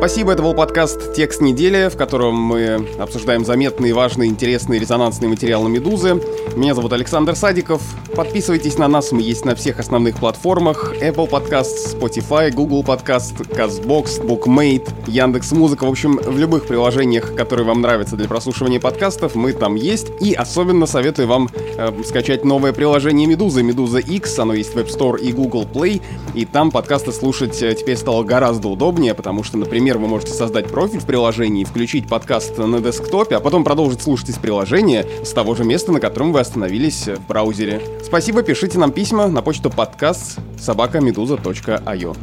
Спасибо, 0.00 0.32
это 0.32 0.42
был 0.42 0.54
подкаст 0.54 1.12
«Текст 1.12 1.42
недели», 1.42 1.90
в 1.90 1.96
котором 1.98 2.34
мы 2.34 2.88
обсуждаем 2.98 3.44
заметные, 3.44 3.92
важные, 3.92 4.30
интересные, 4.30 4.80
резонансные 4.80 5.28
материалы 5.28 5.68
«Медузы». 5.68 6.22
Меня 6.56 6.74
зовут 6.74 6.94
Александр 6.94 7.36
Садиков. 7.36 7.82
Подписывайтесь 8.16 8.78
на 8.78 8.88
нас, 8.88 9.12
мы 9.12 9.20
есть 9.20 9.44
на 9.44 9.54
всех 9.54 9.78
основных 9.78 10.16
платформах. 10.16 10.94
Apple 11.02 11.28
Podcast, 11.28 11.94
Spotify, 11.94 12.50
Google 12.50 12.82
Podcast, 12.82 13.36
CastBox, 13.50 14.24
BookMate, 14.26 14.88
Яндекс.Музыка. 15.06 15.84
В 15.84 15.90
общем, 15.90 16.16
в 16.16 16.38
любых 16.38 16.66
приложениях, 16.66 17.34
которые 17.34 17.66
вам 17.66 17.82
нравятся 17.82 18.16
для 18.16 18.26
прослушивания 18.26 18.80
подкастов, 18.80 19.34
мы 19.34 19.52
там 19.52 19.74
есть. 19.74 20.08
И 20.20 20.32
особенно 20.32 20.86
советую 20.86 21.28
вам 21.28 21.50
э, 21.54 21.92
скачать 22.06 22.42
новое 22.44 22.72
приложение 22.72 23.26
«Медузы», 23.26 23.62
«Медуза 23.62 23.98
X». 23.98 24.38
Оно 24.38 24.54
есть 24.54 24.74
в 24.74 24.78
App 24.78 24.88
Store 24.88 25.20
и 25.20 25.30
Google 25.32 25.66
Play. 25.70 26.00
И 26.34 26.46
там 26.46 26.70
подкасты 26.70 27.12
слушать 27.12 27.62
э, 27.62 27.74
теперь 27.74 27.98
стало 27.98 28.24
гораздо 28.24 28.68
удобнее, 28.68 29.14
потому 29.14 29.44
что, 29.44 29.58
например, 29.58 29.89
Например, 29.90 30.06
вы 30.06 30.14
можете 30.14 30.34
создать 30.34 30.68
профиль 30.68 31.00
в 31.00 31.04
приложении, 31.04 31.64
включить 31.64 32.06
подкаст 32.06 32.56
на 32.58 32.80
десктопе, 32.80 33.34
а 33.34 33.40
потом 33.40 33.64
продолжить 33.64 34.00
слушать 34.00 34.28
из 34.28 34.38
приложения 34.38 35.04
с 35.24 35.32
того 35.32 35.56
же 35.56 35.64
места, 35.64 35.90
на 35.90 35.98
котором 35.98 36.32
вы 36.32 36.38
остановились 36.38 37.08
в 37.08 37.26
браузере. 37.26 37.82
Спасибо, 38.04 38.44
пишите 38.44 38.78
нам 38.78 38.92
письма 38.92 39.26
на 39.26 39.42
почту 39.42 39.68
подкаст 39.68 40.38
собакамедуза.io. 40.60 42.16